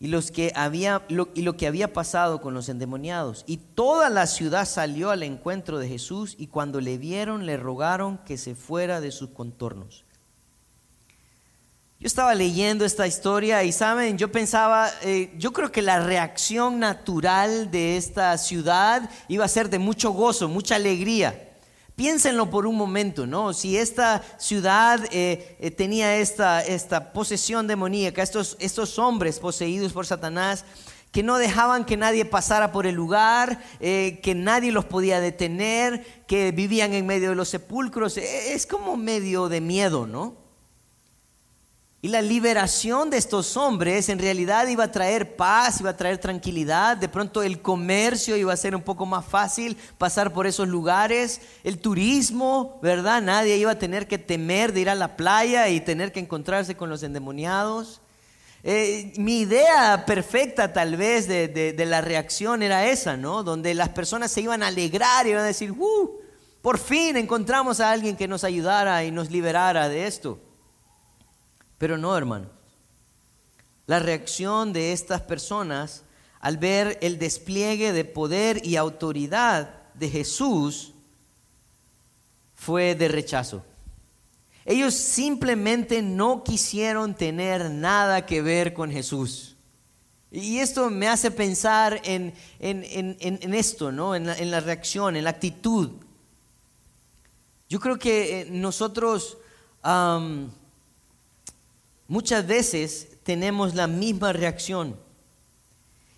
y, 0.00 0.08
los 0.08 0.30
que 0.30 0.52
había, 0.54 1.02
lo, 1.08 1.28
y 1.34 1.42
lo 1.42 1.56
que 1.56 1.66
había 1.66 1.92
pasado 1.92 2.40
con 2.40 2.54
los 2.54 2.68
endemoniados. 2.68 3.44
Y 3.46 3.58
toda 3.58 4.10
la 4.10 4.26
ciudad 4.26 4.66
salió 4.66 5.10
al 5.10 5.22
encuentro 5.22 5.78
de 5.78 5.88
Jesús 5.88 6.34
y 6.38 6.48
cuando 6.48 6.80
le 6.80 6.98
vieron 6.98 7.46
le 7.46 7.56
rogaron 7.56 8.18
que 8.18 8.36
se 8.36 8.54
fuera 8.54 9.00
de 9.00 9.12
sus 9.12 9.30
contornos. 9.30 10.03
Yo 12.04 12.08
estaba 12.08 12.34
leyendo 12.34 12.84
esta 12.84 13.06
historia 13.06 13.64
y 13.64 13.72
saben, 13.72 14.18
yo 14.18 14.30
pensaba, 14.30 14.90
eh, 15.04 15.32
yo 15.38 15.54
creo 15.54 15.72
que 15.72 15.80
la 15.80 16.00
reacción 16.00 16.78
natural 16.78 17.70
de 17.70 17.96
esta 17.96 18.36
ciudad 18.36 19.08
iba 19.26 19.46
a 19.46 19.48
ser 19.48 19.70
de 19.70 19.78
mucho 19.78 20.10
gozo, 20.10 20.46
mucha 20.46 20.76
alegría. 20.76 21.54
Piénsenlo 21.96 22.50
por 22.50 22.66
un 22.66 22.76
momento, 22.76 23.26
¿no? 23.26 23.54
Si 23.54 23.78
esta 23.78 24.22
ciudad 24.36 25.00
eh, 25.12 25.56
eh, 25.58 25.70
tenía 25.70 26.18
esta, 26.18 26.60
esta 26.60 27.10
posesión 27.14 27.66
demoníaca, 27.66 28.22
estos, 28.22 28.58
estos 28.60 28.98
hombres 28.98 29.38
poseídos 29.38 29.94
por 29.94 30.04
Satanás, 30.04 30.66
que 31.10 31.22
no 31.22 31.38
dejaban 31.38 31.86
que 31.86 31.96
nadie 31.96 32.26
pasara 32.26 32.70
por 32.70 32.86
el 32.86 32.96
lugar, 32.96 33.64
que 33.80 34.34
nadie 34.36 34.72
los 34.72 34.84
podía 34.84 35.20
detener, 35.20 36.04
que 36.26 36.52
vivían 36.52 36.92
en 36.92 37.06
medio 37.06 37.30
de 37.30 37.34
los 37.34 37.48
sepulcros, 37.48 38.18
es 38.18 38.66
como 38.66 38.98
medio 38.98 39.48
de 39.48 39.62
miedo, 39.62 40.06
¿no? 40.06 40.43
Y 42.04 42.08
la 42.08 42.20
liberación 42.20 43.08
de 43.08 43.16
estos 43.16 43.56
hombres 43.56 44.10
en 44.10 44.18
realidad 44.18 44.68
iba 44.68 44.84
a 44.84 44.92
traer 44.92 45.36
paz, 45.36 45.80
iba 45.80 45.88
a 45.88 45.96
traer 45.96 46.18
tranquilidad. 46.18 46.98
De 46.98 47.08
pronto 47.08 47.42
el 47.42 47.62
comercio 47.62 48.36
iba 48.36 48.52
a 48.52 48.58
ser 48.58 48.76
un 48.76 48.82
poco 48.82 49.06
más 49.06 49.24
fácil 49.24 49.78
pasar 49.96 50.30
por 50.30 50.46
esos 50.46 50.68
lugares. 50.68 51.40
El 51.62 51.78
turismo, 51.78 52.78
¿verdad? 52.82 53.22
Nadie 53.22 53.56
iba 53.56 53.70
a 53.70 53.78
tener 53.78 54.06
que 54.06 54.18
temer 54.18 54.74
de 54.74 54.80
ir 54.82 54.90
a 54.90 54.94
la 54.94 55.16
playa 55.16 55.70
y 55.70 55.80
tener 55.80 56.12
que 56.12 56.20
encontrarse 56.20 56.76
con 56.76 56.90
los 56.90 57.02
endemoniados. 57.02 58.02
Eh, 58.62 59.14
mi 59.16 59.38
idea 59.38 60.04
perfecta 60.04 60.74
tal 60.74 60.98
vez 60.98 61.26
de, 61.26 61.74
la 61.88 62.02
reacción 62.02 62.62
era 62.62 62.86
esa, 62.86 63.16
¿no? 63.16 63.42
Donde 63.42 63.72
las 63.72 63.88
personas 63.88 64.30
se 64.30 64.42
iban 64.42 64.62
a 64.62 64.66
alegrar 64.66 65.26
y 65.26 65.30
iban 65.30 65.44
a 65.44 65.46
decir, 65.46 65.72
¡uh! 65.72 66.20
Por 66.60 66.76
fin 66.76 67.16
encontramos 67.16 67.80
a 67.80 67.90
alguien 67.90 68.14
que 68.14 68.28
nos 68.28 68.44
ayudara 68.44 69.04
y 69.04 69.10
nos 69.10 69.30
liberara 69.30 69.88
de 69.88 70.06
esto. 70.06 70.38
Pero 71.78 71.98
no, 71.98 72.16
hermano. 72.16 72.48
La 73.86 73.98
reacción 73.98 74.72
de 74.72 74.92
estas 74.92 75.20
personas 75.22 76.04
al 76.40 76.58
ver 76.58 76.98
el 77.00 77.18
despliegue 77.18 77.92
de 77.92 78.04
poder 78.04 78.66
y 78.66 78.76
autoridad 78.76 79.82
de 79.94 80.10
Jesús 80.10 80.92
fue 82.54 82.94
de 82.94 83.08
rechazo. 83.08 83.64
Ellos 84.66 84.94
simplemente 84.94 86.00
no 86.00 86.42
quisieron 86.42 87.14
tener 87.14 87.70
nada 87.70 88.24
que 88.24 88.40
ver 88.40 88.72
con 88.72 88.90
Jesús. 88.90 89.56
Y 90.30 90.58
esto 90.58 90.90
me 90.90 91.06
hace 91.06 91.30
pensar 91.30 92.00
en, 92.04 92.34
esto, 92.58 93.92
¿no? 93.92 94.14
En 94.14 94.50
la, 94.50 94.60
reacción, 94.60 95.16
en 95.16 95.24
la 95.24 95.30
actitud. 95.30 95.90
Yo 97.68 97.78
creo 97.78 97.98
que 97.98 98.40
eh, 98.40 98.46
nosotros 98.50 99.38
muchas 102.08 102.46
veces 102.46 103.08
tenemos 103.22 103.74
la 103.74 103.86
misma 103.86 104.32
reacción. 104.32 104.98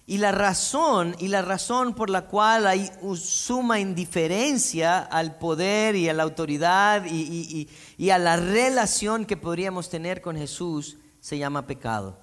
Y 0.09 0.18
la 0.18 0.31
razón, 0.31 1.16
y 1.18 1.27
la 1.29 1.42
razón 1.42 1.94
por 1.94 2.11
la 2.11 2.27
cual 2.27 2.68
hay 2.68 2.90
suma 3.16 3.81
indiferencia 3.81 4.99
al 5.01 5.37
poder 5.37 5.96
y 5.96 6.09
a 6.09 6.14
la 6.14 6.22
autoridad 6.22 7.05
y, 7.07 7.68
y 7.99 8.11
a 8.11 8.18
la 8.18 8.37
relación 8.37 9.25
que 9.25 9.37
podríamos 9.37 9.90
tener 9.90 10.22
con 10.22 10.37
Jesús 10.37 10.96
se 11.20 11.38
llama 11.38 11.66
pecado. 11.66 12.16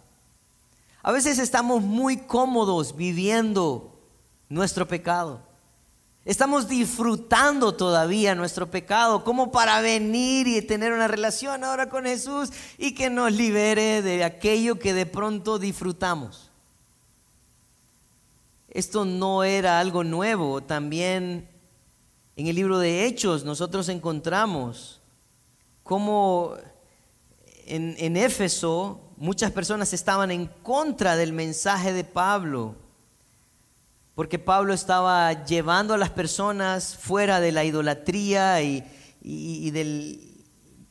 A 1.02 1.12
veces 1.12 1.40
estamos 1.40 1.84
muy 1.84 2.16
cómodos 2.16 2.96
viviendo 2.96 4.00
nuestro 4.48 4.88
pecado. 4.88 5.42
Estamos 6.26 6.70
disfrutando 6.70 7.76
todavía 7.76 8.34
nuestro 8.34 8.72
pecado 8.72 9.26
como 9.26 9.52
para 9.52 9.82
venir 9.82 10.48
y 10.48 10.62
tener 10.62 10.94
una 10.94 11.10
relación 11.10 11.66
ahora 11.66 11.90
con 11.90 12.06
Jesús 12.06 12.50
y 12.78 12.96
que 12.96 13.10
nos 13.10 13.34
libere 13.34 14.02
de 14.02 14.24
aquello 14.24 14.80
que 14.80 14.94
de 14.94 15.06
pronto 15.06 15.60
disfrutamos. 15.60 16.50
Esto 18.70 19.04
no 19.04 19.44
era 19.44 19.80
algo 19.80 20.06
nuevo. 20.06 20.62
También 20.62 21.50
en 22.38 22.48
el 22.48 22.56
libro 22.56 22.80
de 22.80 23.06
Hechos 23.06 23.44
nosotros 23.44 23.90
encontramos 23.90 25.02
cómo 25.84 26.56
en, 27.66 28.18
Éfeso 28.18 29.02
muchas 29.18 29.52
personas 29.52 29.92
estaban 29.92 30.32
en 30.32 30.48
contra 30.48 31.18
del 31.18 31.34
mensaje 31.34 31.92
de 31.92 32.06
Pablo 32.06 32.76
porque 34.16 34.38
Pablo 34.38 34.74
estaba 34.74 35.46
llevando 35.46 35.94
a 35.94 35.98
las 35.98 36.12
personas 36.12 36.98
fuera 36.98 37.40
de 37.40 37.52
la 37.52 37.66
idolatría 37.66 38.62
y, 38.62 39.72
de 39.72 40.20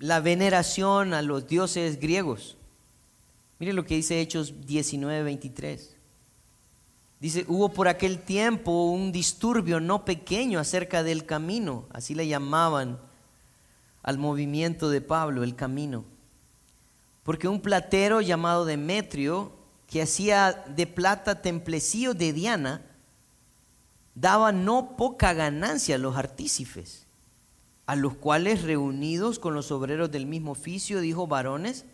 la 0.00 0.20
veneración 0.20 1.14
a 1.14 1.22
los 1.22 1.46
dioses 1.46 2.00
griegos. 2.00 2.56
Mire 3.60 3.72
lo 3.72 3.84
que 3.84 3.94
dice 3.94 4.20
Hechos 4.20 4.66
19, 4.66 5.22
23. 5.22 5.96
Dice, 7.20 7.44
hubo 7.46 7.68
por 7.68 7.86
aquel 7.86 8.18
tiempo 8.18 8.86
un 8.86 9.12
disturbio 9.12 9.78
no 9.78 10.04
pequeño 10.04 10.58
acerca 10.58 11.04
del 11.04 11.24
camino, 11.24 11.86
así 11.92 12.16
le 12.16 12.26
llamaban 12.26 12.98
al 14.02 14.18
movimiento 14.18 14.90
de 14.90 15.00
Pablo, 15.00 15.44
el 15.44 15.54
camino. 15.54 16.04
Porque 17.22 17.46
un 17.46 17.60
platero 17.60 18.20
llamado 18.20 18.64
Demetrio, 18.64 19.52
que 19.86 20.02
hacía 20.02 20.64
de 20.74 20.88
plata 20.88 21.40
templecillo 21.40 22.14
de 22.14 22.32
Diana, 22.32 22.82
daba 24.14 24.52
no 24.52 24.96
poca 24.96 25.32
ganancia 25.32 25.96
a 25.96 25.98
los 25.98 26.16
artífices, 26.16 27.06
a 27.86 27.96
los 27.96 28.14
cuales 28.14 28.62
reunidos 28.62 29.38
con 29.38 29.54
los 29.54 29.70
obreros 29.72 30.10
del 30.10 30.26
mismo 30.26 30.52
oficio, 30.52 31.00
dijo, 31.00 31.26
varones, 31.26 31.84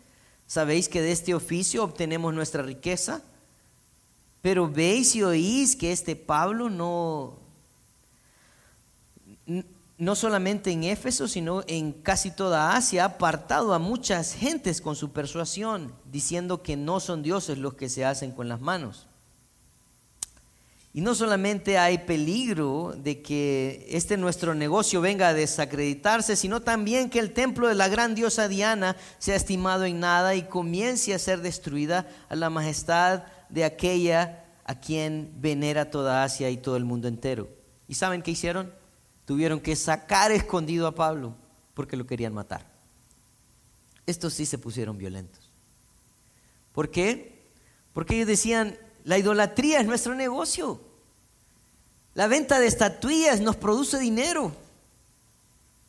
¿sabéis 0.45 0.89
que 0.89 1.01
de 1.01 1.11
este 1.11 1.33
oficio 1.33 1.83
obtenemos 1.83 2.33
nuestra 2.33 2.63
riqueza? 2.63 3.23
Pero 4.41 4.69
veis 4.69 5.15
y 5.15 5.23
oís 5.23 5.75
que 5.75 5.91
este 5.91 6.15
Pablo 6.15 6.69
no, 6.69 7.39
no 9.97 10.15
solamente 10.15 10.71
en 10.71 10.85
Éfeso, 10.85 11.27
sino 11.27 11.61
en 11.67 11.91
casi 11.91 12.31
toda 12.31 12.75
Asia, 12.75 13.03
ha 13.03 13.07
apartado 13.07 13.73
a 13.73 13.79
muchas 13.79 14.33
gentes 14.33 14.79
con 14.79 14.95
su 14.95 15.11
persuasión, 15.11 15.93
diciendo 16.09 16.63
que 16.63 16.77
no 16.77 17.01
son 17.01 17.21
dioses 17.21 17.57
los 17.57 17.73
que 17.73 17.89
se 17.89 18.05
hacen 18.05 18.31
con 18.31 18.47
las 18.47 18.61
manos. 18.61 19.08
Y 20.99 21.01
no 21.01 21.15
solamente 21.15 21.77
hay 21.77 21.99
peligro 21.99 22.93
de 22.93 23.21
que 23.21 23.85
este 23.87 24.17
nuestro 24.17 24.53
negocio 24.53 24.99
venga 24.99 25.29
a 25.29 25.33
desacreditarse, 25.33 26.35
sino 26.35 26.59
también 26.59 27.09
que 27.09 27.19
el 27.19 27.31
templo 27.31 27.69
de 27.69 27.75
la 27.75 27.87
gran 27.87 28.15
diosa 28.15 28.49
Diana 28.49 28.97
sea 29.17 29.37
estimado 29.37 29.85
en 29.85 30.01
nada 30.01 30.35
y 30.35 30.41
comience 30.41 31.13
a 31.13 31.19
ser 31.19 31.39
destruida 31.39 32.05
a 32.27 32.35
la 32.35 32.49
majestad 32.49 33.23
de 33.47 33.63
aquella 33.63 34.43
a 34.65 34.77
quien 34.81 35.31
venera 35.37 35.89
toda 35.89 36.25
Asia 36.25 36.49
y 36.49 36.57
todo 36.57 36.75
el 36.75 36.83
mundo 36.83 37.07
entero. 37.07 37.47
¿Y 37.87 37.93
saben 37.93 38.21
qué 38.21 38.31
hicieron? 38.31 38.73
Tuvieron 39.23 39.61
que 39.61 39.77
sacar 39.77 40.33
escondido 40.33 40.85
a 40.85 40.95
Pablo 40.95 41.33
porque 41.75 41.95
lo 41.95 42.07
querían 42.07 42.33
matar. 42.33 42.65
Estos 44.05 44.33
sí 44.33 44.45
se 44.45 44.57
pusieron 44.57 44.97
violentos. 44.97 45.49
¿Por 46.73 46.91
qué? 46.91 47.53
Porque 47.93 48.15
ellos 48.15 48.27
decían, 48.27 48.77
la 49.05 49.17
idolatría 49.17 49.79
es 49.79 49.87
nuestro 49.87 50.13
negocio. 50.13 50.88
La 52.13 52.27
venta 52.27 52.59
de 52.59 52.67
estatuillas 52.67 53.41
nos 53.41 53.55
produce 53.55 53.99
dinero. 53.99 54.51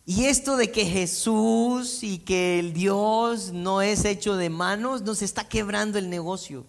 Y 0.07 0.25
esto 0.25 0.57
de 0.57 0.71
que 0.71 0.87
Jesús 0.87 2.03
y 2.03 2.19
que 2.19 2.59
el 2.59 2.73
Dios 2.73 3.53
no 3.53 3.83
es 3.83 4.05
hecho 4.05 4.37
de 4.37 4.51
manos 4.51 5.03
nos 5.03 5.23
está 5.23 5.49
quebrando 5.49 5.99
el 5.99 6.11
negocio. 6.11 6.67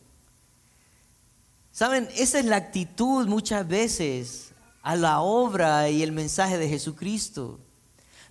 Saben, 1.72 2.10
esa 2.16 2.40
es 2.40 2.46
la 2.46 2.58
actitud 2.58 3.28
muchas 3.28 3.68
veces 3.68 4.52
a 4.84 4.96
la 4.96 5.22
obra 5.22 5.90
y 5.90 6.04
el 6.04 6.12
mensaje 6.12 6.58
de 6.58 6.68
Jesucristo. 6.68 7.60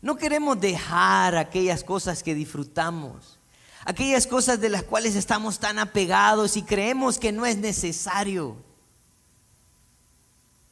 No 0.03 0.17
queremos 0.17 0.61
dejar 0.61 1.37
aquellas 1.37 1.83
cosas 1.83 2.23
que 2.23 2.35
disfrutamos 2.35 3.41
aquellas 3.85 4.27
cosas 4.27 4.61
de 4.61 4.69
las 4.69 4.83
cuales 4.83 5.17
estamos 5.17 5.59
tan 5.59 5.79
apegados 5.79 6.57
y 6.57 6.63
creemos 6.63 7.19
que 7.19 7.33
no 7.33 7.47
es 7.47 7.57
necesario. 7.57 8.57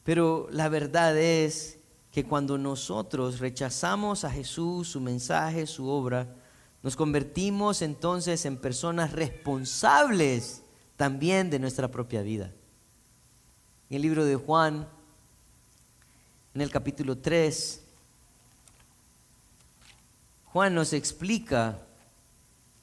Pero 0.08 0.48
la 0.50 0.70
verdad 0.70 1.18
es 1.18 1.80
que 2.10 2.24
cuando 2.24 2.56
nosotros 2.56 3.40
rechazamos 3.40 4.24
a 4.24 4.30
Jesús, 4.30 4.88
su 4.88 5.02
mensaje, 5.02 5.66
su 5.66 5.86
obra, 5.86 6.34
nos 6.82 6.96
convertimos 6.96 7.82
entonces 7.82 8.46
en 8.46 8.56
personas 8.56 9.12
responsables 9.12 10.62
también 10.96 11.50
de 11.50 11.58
nuestra 11.58 11.88
propia 11.88 12.22
vida. 12.22 12.50
En 13.90 13.96
el 13.96 14.00
libro 14.00 14.24
de 14.24 14.36
Juan, 14.36 14.88
en 16.54 16.62
el 16.62 16.70
capítulo 16.70 17.18
3, 17.18 17.82
Juan 20.46 20.74
nos 20.74 20.94
explica 20.94 21.80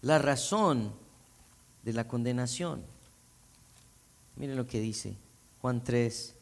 la 0.04 0.20
razón 0.20 0.94
de 1.82 1.92
la 1.92 2.08
condenación. 2.08 2.84
Miren 4.36 4.58
lo 4.58 4.68
que 4.68 4.80
dice 4.80 5.18
Juan 5.60 5.84
3, 5.84 6.35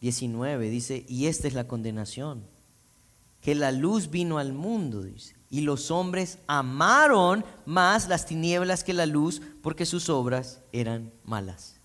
19. 0.00 0.70
Dice, 0.70 1.04
y 1.08 1.26
esta 1.26 1.48
es 1.48 1.54
la 1.54 1.66
condenación, 1.66 2.44
que 3.40 3.54
la 3.54 3.72
luz 3.72 4.10
vino 4.10 4.38
al 4.38 4.52
mundo, 4.52 5.02
dice, 5.02 5.36
y 5.50 5.62
los 5.62 5.90
hombres 5.90 6.38
amaron 6.46 7.44
más 7.64 8.08
las 8.08 8.26
tinieblas 8.26 8.84
que 8.84 8.92
la 8.92 9.06
luz 9.06 9.40
porque 9.62 9.86
sus 9.86 10.08
obras 10.08 10.60
eran 10.72 11.12
malas. 11.24 11.76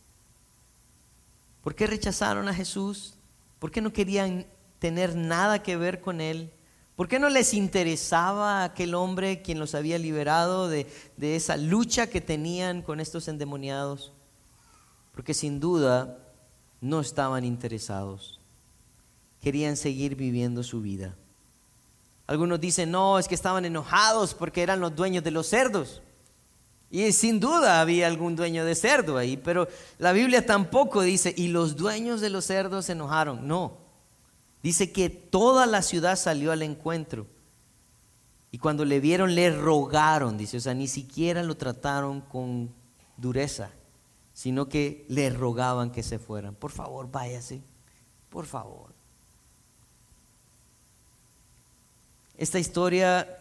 ¿Por 1.62 1.76
qué 1.76 1.88
rechazaron 1.88 2.48
a 2.50 2.54
Jesús? 2.54 3.14
¿Por 3.60 3.72
qué 3.72 3.80
no 3.80 3.94
querían 3.94 4.46
tener 4.80 5.16
nada 5.16 5.64
que 5.64 5.78
ver 5.78 6.02
con 6.02 6.20
Él? 6.20 6.52
¿Por 6.98 7.08
qué 7.08 7.20
no 7.20 7.30
les 7.30 7.54
interesaba 7.54 8.66
aquel 8.66 8.94
hombre 8.94 9.42
quien 9.42 9.60
los 9.60 9.74
había 9.74 9.98
liberado 9.98 10.68
de, 10.68 10.86
de, 11.16 11.38
esa 11.38 11.56
lucha 11.56 12.08
que 12.08 12.22
tenían 12.22 12.82
con 12.82 13.00
estos 13.00 13.30
endemoniados? 13.30 14.12
Porque 15.14 15.34
sin 15.34 15.60
duda 15.60 16.23
no 16.84 17.00
estaban 17.00 17.46
interesados. 17.46 18.42
Querían 19.42 19.78
seguir 19.78 20.16
viviendo 20.16 20.64
su 20.64 20.82
vida. 20.82 21.16
Algunos 22.28 22.60
dicen, 22.60 22.92
no, 22.92 23.18
es 23.18 23.28
que 23.30 23.36
estaban 23.36 23.64
enojados 23.64 24.34
porque 24.34 24.62
eran 24.62 24.82
los 24.82 24.94
dueños 24.94 25.24
de 25.24 25.32
los 25.32 25.48
cerdos. 25.48 26.02
Y 26.92 27.12
sin 27.14 27.40
duda 27.40 27.80
había 27.80 28.08
algún 28.08 28.36
dueño 28.36 28.66
de 28.66 28.76
cerdo 28.76 29.18
ahí, 29.18 29.38
pero 29.38 29.68
la 29.98 30.12
Biblia 30.12 30.46
tampoco 30.46 31.02
dice, 31.02 31.34
y 31.36 31.48
los 31.48 31.78
dueños 31.78 32.20
de 32.20 32.30
los 32.30 32.46
cerdos 32.46 32.86
se 32.86 32.92
enojaron. 32.92 33.48
No, 33.48 33.78
dice 34.62 34.92
que 34.92 35.10
toda 35.10 35.66
la 35.66 35.82
ciudad 35.82 36.18
salió 36.18 36.52
al 36.52 36.62
encuentro. 36.62 37.28
Y 38.52 38.58
cuando 38.58 38.84
le 38.84 39.00
vieron, 39.00 39.36
le 39.36 39.50
rogaron, 39.50 40.38
dice, 40.38 40.58
o 40.58 40.60
sea, 40.60 40.74
ni 40.74 40.88
siquiera 40.88 41.44
lo 41.44 41.56
trataron 41.56 42.22
con 42.22 42.72
dureza, 43.18 43.72
sino 44.34 44.68
que 44.68 45.06
le 45.10 45.30
rogaban 45.30 45.92
que 45.92 46.04
se 46.04 46.20
fueran. 46.20 46.56
Por 46.56 46.72
favor, 46.72 47.10
váyase, 47.12 47.62
por 48.30 48.46
favor. 48.46 48.92
Esta 52.38 52.60
historia 52.60 53.40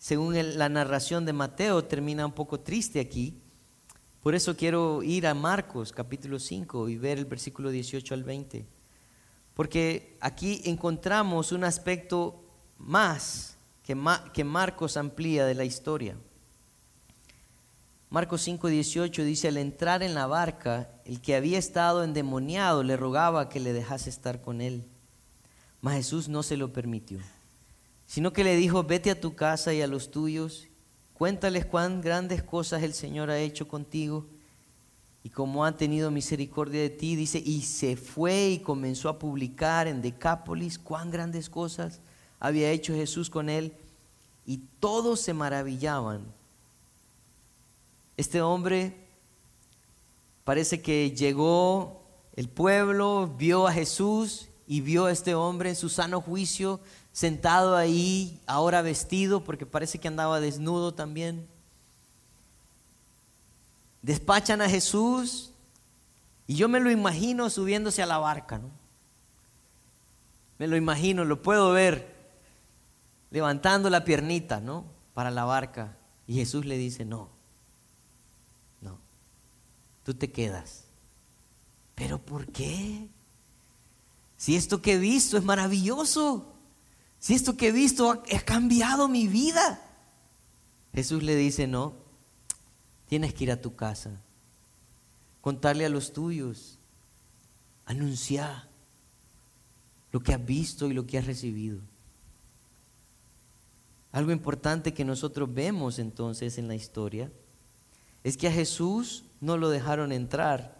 según 0.00 0.34
la 0.56 0.70
narración 0.70 1.26
de 1.26 1.34
Mateo, 1.34 1.84
termina 1.84 2.24
un 2.24 2.32
poco 2.32 2.58
triste 2.58 3.00
aquí. 3.00 3.38
Por 4.22 4.34
eso 4.34 4.56
quiero 4.56 5.02
ir 5.02 5.26
a 5.26 5.34
Marcos 5.34 5.92
capítulo 5.92 6.38
5 6.38 6.88
y 6.88 6.96
ver 6.96 7.18
el 7.18 7.26
versículo 7.26 7.68
18 7.68 8.14
al 8.14 8.24
20. 8.24 8.64
Porque 9.52 10.16
aquí 10.22 10.62
encontramos 10.64 11.52
un 11.52 11.64
aspecto 11.64 12.42
más 12.78 13.58
que, 13.84 13.94
Marcos 14.42 14.96
amplía 14.96 15.44
de 15.44 15.54
la 15.54 15.64
historia. 15.64 16.16
Marcos 18.10 18.42
5, 18.42 18.68
18 18.68 19.24
dice, 19.24 19.48
al 19.48 19.56
entrar 19.56 20.02
en 20.02 20.14
la 20.14 20.26
barca, 20.26 20.90
el 21.04 21.20
que 21.20 21.36
había 21.36 21.58
estado 21.58 22.04
endemoniado 22.04 22.82
le 22.82 22.96
rogaba 22.96 23.48
que 23.48 23.60
le 23.60 23.72
dejase 23.72 24.10
estar 24.10 24.42
con 24.42 24.60
él. 24.60 24.84
Mas 25.80 25.94
Jesús 25.94 26.28
no 26.28 26.42
se 26.42 26.56
lo 26.56 26.72
permitió 26.72 27.20
sino 28.10 28.32
que 28.32 28.42
le 28.42 28.56
dijo, 28.56 28.82
vete 28.82 29.12
a 29.12 29.20
tu 29.20 29.36
casa 29.36 29.72
y 29.72 29.82
a 29.82 29.86
los 29.86 30.10
tuyos, 30.10 30.66
cuéntales 31.14 31.64
cuán 31.64 32.00
grandes 32.00 32.42
cosas 32.42 32.82
el 32.82 32.92
Señor 32.92 33.30
ha 33.30 33.38
hecho 33.38 33.68
contigo 33.68 34.26
y 35.22 35.28
cómo 35.28 35.64
ha 35.64 35.76
tenido 35.76 36.10
misericordia 36.10 36.80
de 36.80 36.90
ti. 36.90 37.14
Dice, 37.14 37.38
y 37.38 37.62
se 37.62 37.96
fue 37.96 38.48
y 38.48 38.58
comenzó 38.58 39.08
a 39.08 39.20
publicar 39.20 39.86
en 39.86 40.02
Decápolis 40.02 40.76
cuán 40.76 41.12
grandes 41.12 41.48
cosas 41.48 42.00
había 42.40 42.72
hecho 42.72 42.94
Jesús 42.94 43.30
con 43.30 43.48
él 43.48 43.74
y 44.44 44.56
todos 44.80 45.20
se 45.20 45.32
maravillaban. 45.32 46.24
Este 48.20 48.42
hombre 48.42 48.92
parece 50.44 50.82
que 50.82 51.12
llegó 51.12 52.02
el 52.36 52.50
pueblo, 52.50 53.34
vio 53.38 53.66
a 53.66 53.72
Jesús 53.72 54.50
y 54.66 54.82
vio 54.82 55.06
a 55.06 55.10
este 55.10 55.34
hombre 55.34 55.70
en 55.70 55.74
su 55.74 55.88
sano 55.88 56.20
juicio 56.20 56.80
sentado 57.12 57.74
ahí, 57.74 58.38
ahora 58.46 58.82
vestido, 58.82 59.42
porque 59.42 59.64
parece 59.64 59.98
que 59.98 60.08
andaba 60.08 60.38
desnudo 60.38 60.92
también. 60.92 61.48
Despachan 64.02 64.60
a 64.60 64.68
Jesús 64.68 65.52
y 66.46 66.56
yo 66.56 66.68
me 66.68 66.80
lo 66.80 66.90
imagino 66.90 67.48
subiéndose 67.48 68.02
a 68.02 68.06
la 68.06 68.18
barca, 68.18 68.58
¿no? 68.58 68.68
Me 70.58 70.66
lo 70.66 70.76
imagino, 70.76 71.24
lo 71.24 71.40
puedo 71.40 71.72
ver 71.72 72.14
levantando 73.30 73.88
la 73.88 74.04
piernita, 74.04 74.60
¿no? 74.60 74.84
Para 75.14 75.30
la 75.30 75.46
barca. 75.46 75.96
Y 76.26 76.34
Jesús 76.34 76.66
le 76.66 76.76
dice, 76.76 77.06
no, 77.06 77.39
tú 80.04 80.14
te 80.14 80.30
quedas. 80.30 80.84
¿Pero 81.94 82.18
por 82.18 82.46
qué? 82.46 83.08
Si 84.36 84.56
esto 84.56 84.80
que 84.80 84.94
he 84.94 84.98
visto 84.98 85.36
es 85.36 85.44
maravilloso. 85.44 86.50
Si 87.18 87.34
esto 87.34 87.56
que 87.56 87.68
he 87.68 87.72
visto 87.72 88.10
ha, 88.10 88.40
cambiado 88.40 89.06
mi 89.06 89.28
vida. 89.28 89.80
Jesús 90.94 91.22
le 91.22 91.36
dice, 91.36 91.66
no, 91.66 91.94
tienes 93.06 93.34
que 93.34 93.44
ir 93.44 93.52
a 93.52 93.60
tu 93.60 93.76
casa, 93.76 94.10
contarle 95.40 95.84
a 95.84 95.90
los 95.90 96.12
tuyos, 96.12 96.78
anunciar 97.84 98.68
lo 100.10 100.20
que 100.20 100.32
has 100.32 100.44
visto 100.44 100.88
y 100.88 100.94
lo 100.94 101.06
que 101.06 101.18
has 101.18 101.26
recibido. 101.26 101.78
Algo 104.10 104.32
importante 104.32 104.94
que 104.94 105.04
nosotros 105.04 105.52
vemos 105.52 105.98
entonces 105.98 106.58
en 106.58 106.66
la 106.66 106.74
historia 106.74 107.30
es 108.22 108.36
que 108.36 108.48
a 108.48 108.52
Jesús 108.52 109.24
no 109.40 109.56
lo 109.56 109.70
dejaron 109.70 110.12
entrar, 110.12 110.76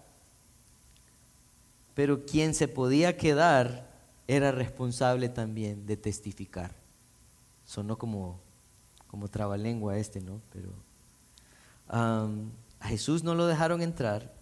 pero 1.94 2.24
quien 2.24 2.55
se 2.55 2.68
podía 2.68 3.16
quedar 3.16 3.90
era 4.29 4.53
responsable 4.53 5.29
también 5.29 5.87
de 5.87 5.96
testificar. 5.96 6.72
Sonó 7.64 7.98
como, 7.98 8.40
como 9.07 9.29
trabalengua 9.29 9.98
este, 9.98 10.20
¿no? 10.20 10.40
Pero 10.53 10.70
a 11.88 12.29
Jesús 12.83 13.24
no 13.24 13.35
lo 13.35 13.46
dejaron 13.46 13.83
entrar, 13.83 14.33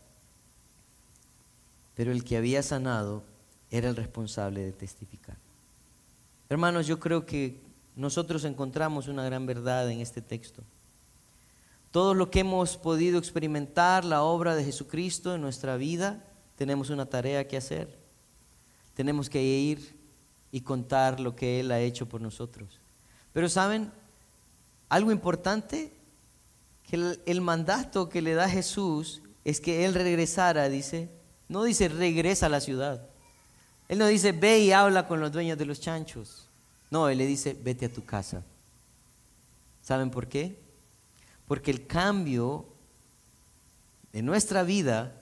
pero 1.95 2.13
el 2.13 2.23
que 2.25 2.37
había 2.37 2.63
sanado 2.63 3.25
era 3.71 3.89
el 3.89 3.97
responsable 3.97 4.61
de 4.61 4.73
testificar. 4.73 5.37
Hermanos, 6.49 6.87
yo 6.87 7.01
creo 7.01 7.27
que 7.27 7.61
nosotros 7.97 8.45
encontramos 8.45 9.09
una 9.09 9.25
gran 9.25 9.47
verdad 9.47 9.91
en 9.91 10.01
este 10.01 10.23
texto. 10.23 10.63
Todo 11.91 12.15
lo 12.15 12.31
que 12.31 12.41
hemos 12.41 12.77
podido 12.77 13.19
experimentar, 13.19 14.05
la 14.05 14.23
obra 14.23 14.55
de 14.55 14.65
Jesucristo 14.65 15.35
en 15.35 15.41
nuestra 15.41 15.77
vida, 15.77 16.25
tenemos 16.57 16.91
una 16.91 17.07
tarea 17.07 17.47
que 17.49 17.57
hacer 17.57 17.99
tenemos 18.99 19.31
que 19.31 19.41
ir 19.41 19.95
y 20.51 20.63
contar 20.63 21.21
lo 21.21 21.37
que 21.37 21.61
Él 21.61 21.71
ha 21.71 21.79
hecho 21.79 22.09
por 22.09 22.21
nosotros. 22.21 22.81
Pero 23.33 23.49
saben, 23.49 23.93
algo 24.89 25.13
importante, 25.13 25.93
que 26.91 27.17
el, 27.25 27.41
mandato 27.41 28.09
que 28.09 28.21
le 28.21 28.35
da 28.35 28.49
Jesús 28.49 29.23
es 29.45 29.61
que 29.61 29.85
Él 29.85 29.95
regresara, 29.95 30.69
dice, 30.69 31.09
no 31.49 31.63
dice 31.63 31.87
regresa 31.87 32.47
a 32.47 32.49
la 32.49 32.61
ciudad. 32.61 33.07
Él 33.89 34.01
no 34.01 34.09
dice 34.09 34.33
ve 34.33 34.59
y 34.59 34.73
habla 34.73 35.07
con 35.07 35.21
los 35.21 35.31
dueños 35.31 35.57
de 35.59 35.67
los 35.67 35.81
chanchos. 35.81 36.49
No, 36.91 37.09
Él 37.09 37.19
le 37.19 37.27
dice 37.27 37.57
vete 37.63 37.87
a 37.87 37.93
tu 37.93 38.05
casa. 38.05 38.43
¿Saben 39.81 40.11
por 40.11 40.27
qué? 40.27 40.59
Porque 41.49 41.73
el 41.73 41.87
cambio 41.87 42.67
de 44.13 44.23
nuestra 44.23 44.63
vida 44.63 45.19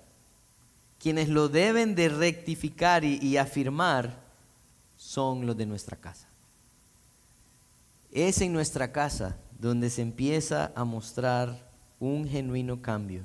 quienes 0.99 1.29
lo 1.29 1.49
deben 1.49 1.95
de 1.95 2.09
rectificar 2.09 3.05
y, 3.05 3.37
afirmar 3.37 4.19
son 4.97 5.47
los 5.47 5.57
de 5.57 5.67
nuestra 5.67 5.97
casa. 5.97 6.27
Es 8.11 8.41
en 8.41 8.53
nuestra 8.53 8.93
casa 8.93 9.37
donde 9.59 9.91
se 9.91 10.03
empieza 10.03 10.73
a 10.75 10.85
mostrar 10.85 11.71
un 12.01 12.27
genuino 12.27 12.81
cambio. 12.81 13.23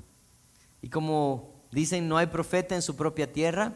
Y 0.81 0.89
como 0.89 1.53
dicen, 1.71 2.07
no 2.07 2.17
hay 2.17 2.27
profeta 2.27 2.75
en 2.75 2.81
su 2.81 2.95
propia 2.95 3.31
tierra, 3.31 3.73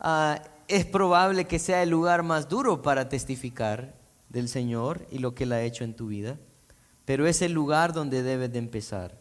ah, 0.00 0.40
es 0.68 0.84
probable 0.84 1.46
que 1.46 1.58
sea 1.58 1.82
el 1.82 1.90
lugar 1.90 2.22
más 2.22 2.48
duro 2.48 2.82
para 2.82 3.08
testificar 3.08 3.94
del 4.28 4.48
Señor 4.48 5.06
y 5.10 5.18
lo 5.18 5.34
que 5.34 5.44
Él 5.44 5.52
ha 5.52 5.62
hecho 5.62 5.84
en 5.84 5.94
tu 5.94 6.08
vida, 6.08 6.38
pero 7.04 7.26
es 7.26 7.42
el 7.42 7.52
lugar 7.52 7.92
donde 7.92 8.22
debes 8.22 8.52
de 8.52 8.58
empezar. 8.58 9.20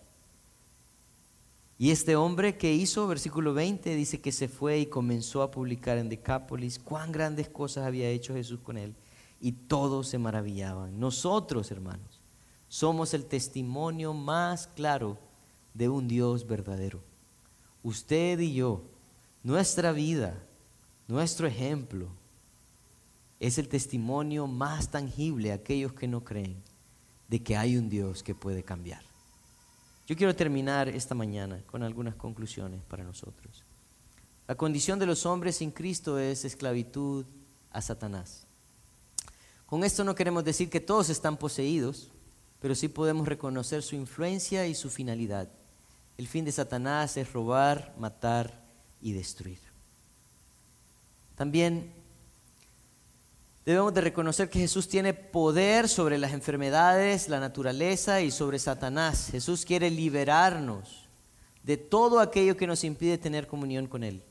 Y 1.77 1.91
este 1.91 2.15
hombre 2.15 2.57
que 2.57 2.73
hizo, 2.73 3.07
versículo 3.07 3.53
20, 3.53 3.95
dice 3.95 4.21
que 4.21 4.31
se 4.31 4.47
fue 4.47 4.79
y 4.79 4.85
comenzó 4.85 5.41
a 5.41 5.51
publicar 5.51 5.97
en 5.97 6.07
Decápolis 6.07 6.79
cuán 6.79 7.11
grandes 7.11 7.49
cosas 7.49 7.85
había 7.85 8.09
hecho 8.09 8.35
Jesús 8.35 8.59
con 8.61 8.77
él. 8.77 8.95
Y 9.41 9.51
todos 9.51 10.07
se 10.07 10.17
maravillaban. 10.17 10.97
Nosotros, 10.97 11.71
hermanos, 11.71 12.21
somos 12.69 13.13
el 13.13 13.25
testimonio 13.25 14.13
más 14.13 14.67
claro 14.67 15.17
de 15.73 15.89
un 15.89 16.07
Dios 16.07 16.47
verdadero. 16.47 17.01
Usted 17.81 18.39
y 18.39 18.53
yo, 18.53 18.83
nuestra 19.43 19.91
vida, 19.91 20.41
nuestro 21.09 21.47
ejemplo, 21.47 22.07
es 23.41 23.57
el 23.57 23.67
testimonio 23.67 24.47
más 24.47 24.89
tangible 24.89 25.51
a 25.51 25.55
aquellos 25.55 25.91
que 25.91 26.07
no 26.07 26.23
creen 26.23 26.55
de 27.27 27.41
que 27.41 27.57
hay 27.57 27.77
un 27.77 27.89
Dios 27.89 28.23
que 28.23 28.35
puede 28.35 28.63
cambiar. 28.63 29.01
Yo 30.05 30.15
quiero 30.17 30.35
terminar 30.35 30.89
esta 30.89 31.15
mañana 31.15 31.61
con 31.65 31.81
algunas 31.83 32.15
conclusiones 32.15 32.81
para 32.83 33.03
nosotros. 33.03 33.63
La 34.47 34.55
condición 34.55 34.99
de 34.99 35.05
los 35.05 35.25
hombres 35.25 35.57
sin 35.57 35.71
Cristo 35.71 36.19
es 36.19 36.43
esclavitud 36.43 37.25
a 37.71 37.81
Satanás. 37.81 38.45
Con 39.65 39.83
esto 39.83 40.03
no 40.03 40.13
queremos 40.13 40.43
decir 40.43 40.69
que 40.69 40.81
todos 40.81 41.09
están 41.09 41.37
poseídos, 41.37 42.11
pero 42.59 42.75
sí 42.75 42.89
podemos 42.89 43.27
reconocer 43.27 43.81
su 43.81 43.95
influencia 43.95 44.67
y 44.67 44.75
su 44.75 44.89
finalidad. 44.89 45.49
El 46.17 46.27
fin 46.27 46.45
de 46.45 46.51
Satanás 46.51 47.17
es 47.17 47.31
robar, 47.31 47.95
matar 47.97 48.61
y 49.01 49.13
destruir. 49.13 49.59
También 51.35 51.91
Debemos 53.65 53.93
de 53.93 54.01
reconocer 54.01 54.49
que 54.49 54.59
Jesús 54.59 54.89
tiene 54.89 55.13
poder 55.13 55.87
sobre 55.87 56.17
las 56.17 56.33
enfermedades, 56.33 57.29
la 57.29 57.39
naturaleza 57.39 58.19
y 58.19 58.29
sobre 58.29 58.59
Satanás. 58.59 59.29
Jesús 59.31 59.63
quiere 59.63 59.89
liberarnos 59.89 61.07
de 61.63 61.77
todo 61.77 62.19
aquello 62.19 62.57
que 62.57 62.67
nos 62.67 62.83
impide 62.83 63.17
tener 63.17 63.47
comunión 63.47 63.87
con 63.87 64.03
Él 64.03 64.21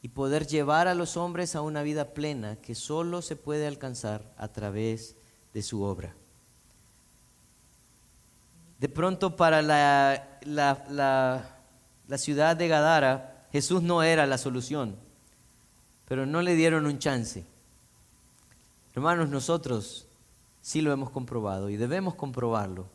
y 0.00 0.08
poder 0.08 0.46
llevar 0.46 0.88
a 0.88 0.94
los 0.94 1.18
hombres 1.18 1.54
a 1.56 1.60
una 1.60 1.82
vida 1.82 2.14
plena 2.14 2.56
que 2.56 2.74
solo 2.74 3.20
se 3.20 3.36
puede 3.36 3.66
alcanzar 3.66 4.32
a 4.38 4.48
través 4.48 5.14
de 5.52 5.62
su 5.62 5.82
obra. 5.82 6.14
De 8.78 8.88
pronto 8.88 9.36
para 9.36 9.60
la, 9.60 10.38
la, 10.46 11.60
la 12.06 12.18
ciudad 12.18 12.56
de 12.56 12.68
Gadara, 12.68 13.46
Jesús 13.52 13.82
no 13.82 14.02
era 14.02 14.26
la 14.26 14.38
solución, 14.38 14.96
pero 16.06 16.24
no 16.24 16.40
le 16.40 16.54
dieron 16.54 16.86
un 16.86 16.98
chance. 16.98 17.44
Hermanos, 18.94 19.28
nosotros 19.28 20.06
sí 20.60 20.80
lo 20.80 20.92
hemos 20.92 21.10
comprobado 21.10 21.70
y 21.70 21.76
debemos 21.76 22.14
comprobarlo 22.14 22.86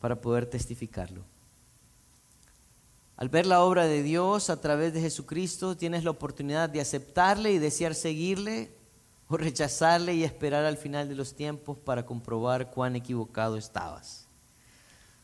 para 0.00 0.20
poder 0.20 0.46
testificarlo. 0.46 1.22
Al 3.16 3.28
ver 3.28 3.46
la 3.46 3.62
obra 3.62 3.84
de 3.84 4.02
Dios 4.02 4.48
a 4.48 4.60
través 4.60 4.94
de 4.94 5.00
Jesucristo, 5.02 5.76
tienes 5.76 6.04
la 6.04 6.10
oportunidad 6.10 6.70
de 6.70 6.80
aceptarle 6.80 7.52
y 7.52 7.58
desear 7.58 7.94
seguirle 7.94 8.74
o 9.28 9.36
rechazarle 9.36 10.14
y 10.14 10.24
esperar 10.24 10.64
al 10.64 10.78
final 10.78 11.08
de 11.08 11.14
los 11.14 11.34
tiempos 11.34 11.76
para 11.76 12.06
comprobar 12.06 12.70
cuán 12.70 12.96
equivocado 12.96 13.56
estabas. 13.56 14.26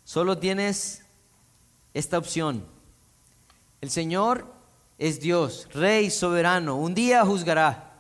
Solo 0.05 0.39
tienes 0.39 1.05
esta 1.95 2.19
opción. 2.19 2.65
El 3.81 3.91
Señor 3.91 4.47
es 4.99 5.19
Dios, 5.19 5.67
Rey 5.73 6.11
soberano, 6.11 6.77
un 6.77 6.95
día 6.95 7.25
juzgará. 7.25 7.96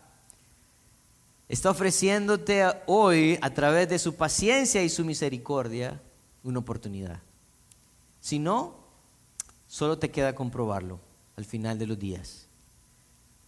Está 1.48 1.70
ofreciéndote 1.70 2.64
hoy, 2.86 3.38
a 3.40 3.50
través 3.50 3.88
de 3.88 3.98
su 3.98 4.16
paciencia 4.16 4.82
y 4.82 4.88
su 4.88 5.04
misericordia, 5.04 6.00
una 6.42 6.58
oportunidad. 6.58 7.20
Si 8.20 8.38
no, 8.38 8.86
Solo 9.66 9.98
te 9.98 10.10
queda 10.10 10.34
comprobarlo 10.34 11.00
al 11.36 11.44
final 11.44 11.78
de 11.78 11.86
los 11.86 11.98
días. 11.98 12.46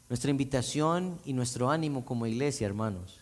Nuestra 0.08 0.30
invitación 0.30 1.18
y 1.24 1.32
nuestro 1.32 1.70
ánimo 1.70 2.04
como 2.04 2.26
iglesia, 2.26 2.66
hermanos, 2.66 3.20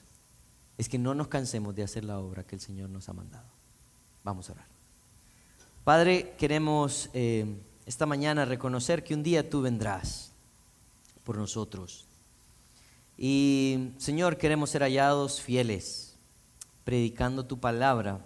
es 0.78 0.88
que 0.88 0.98
no 0.98 1.14
nos 1.14 1.28
cansemos 1.28 1.74
de 1.74 1.82
hacer 1.82 2.04
la 2.04 2.18
obra 2.18 2.44
que 2.44 2.54
el 2.54 2.60
Señor 2.60 2.90
nos 2.90 3.08
ha 3.08 3.12
mandado. 3.12 3.46
Vamos 4.24 4.48
a 4.48 4.52
orar. 4.52 4.66
Padre, 5.84 6.34
queremos 6.38 7.10
eh, 7.12 7.46
esta 7.86 8.06
mañana 8.06 8.44
reconocer 8.44 9.04
que 9.04 9.14
un 9.14 9.22
día 9.22 9.48
tú 9.48 9.62
vendrás 9.62 10.32
por 11.22 11.36
nosotros. 11.36 12.06
Y 13.18 13.90
Señor, 13.98 14.36
queremos 14.36 14.70
ser 14.70 14.82
hallados 14.82 15.40
fieles, 15.40 16.16
predicando 16.84 17.44
tu 17.44 17.58
palabra. 17.58 18.20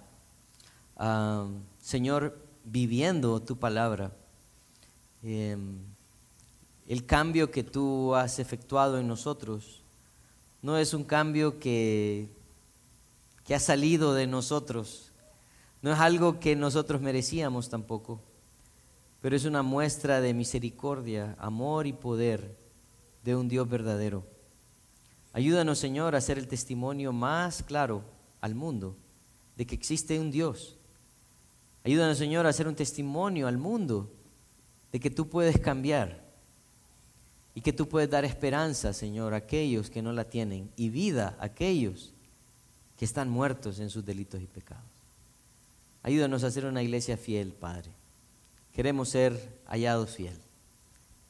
Ah, 0.96 1.46
Señor, 1.80 2.36
viviendo 2.64 3.40
tu 3.40 3.56
palabra 3.58 4.12
Em, 5.22 5.80
el 6.88 7.04
cambio 7.04 7.50
que 7.50 7.62
tú 7.62 8.14
has 8.14 8.38
efectuado 8.38 8.98
en 8.98 9.06
nosotros 9.06 9.82
no 10.62 10.78
es 10.78 10.94
un 10.94 11.04
cambio 11.04 11.58
que, 11.58 12.28
que 13.44 13.54
ha 13.54 13.60
salido 13.60 14.14
de 14.14 14.26
nosotros, 14.26 15.12
no 15.82 15.92
es 15.92 15.98
algo 15.98 16.40
que 16.40 16.56
nosotros 16.56 17.00
merecíamos 17.00 17.68
tampoco, 17.68 18.20
pero 19.20 19.36
es 19.36 19.44
una 19.44 19.62
muestra 19.62 20.20
de 20.20 20.34
misericordia, 20.34 21.36
amor 21.38 21.86
y 21.86 21.92
poder 21.92 22.56
de 23.22 23.36
un 23.36 23.48
Dios 23.48 23.68
verdadero. 23.68 24.24
Ayúdanos, 25.32 25.78
Señor, 25.78 26.16
a 26.16 26.20
ser 26.20 26.38
el 26.38 26.48
testimonio 26.48 27.12
más 27.12 27.62
claro 27.62 28.02
al 28.40 28.54
mundo 28.54 28.96
de 29.56 29.66
que 29.66 29.74
existe 29.74 30.18
un 30.18 30.30
Dios. 30.30 30.76
Ayúdanos, 31.84 32.18
Señor, 32.18 32.46
a 32.46 32.52
ser 32.52 32.66
un 32.66 32.74
testimonio 32.74 33.46
al 33.46 33.58
mundo 33.58 34.10
de 34.92 35.00
que 35.00 35.10
tú 35.10 35.28
puedes 35.28 35.58
cambiar 35.58 36.24
y 37.54 37.60
que 37.60 37.72
tú 37.72 37.88
puedes 37.88 38.10
dar 38.10 38.24
esperanza, 38.24 38.92
Señor, 38.92 39.34
a 39.34 39.38
aquellos 39.38 39.90
que 39.90 40.02
no 40.02 40.12
la 40.12 40.24
tienen 40.24 40.70
y 40.76 40.88
vida 40.88 41.36
a 41.38 41.46
aquellos 41.46 42.12
que 42.96 43.04
están 43.04 43.30
muertos 43.30 43.78
en 43.80 43.90
sus 43.90 44.04
delitos 44.04 44.40
y 44.42 44.46
pecados. 44.46 44.84
Ayúdanos 46.02 46.44
a 46.44 46.50
ser 46.50 46.66
una 46.66 46.82
iglesia 46.82 47.16
fiel, 47.16 47.52
Padre. 47.52 47.90
Queremos 48.72 49.10
ser 49.10 49.60
hallados 49.66 50.10
fiel 50.16 50.36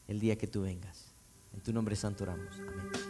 el 0.08 0.20
día 0.20 0.36
que 0.36 0.46
tú 0.46 0.62
vengas. 0.62 1.06
En 1.54 1.60
tu 1.60 1.72
nombre 1.72 1.96
santo 1.96 2.24
oramos. 2.24 2.54
Amén. 2.54 3.09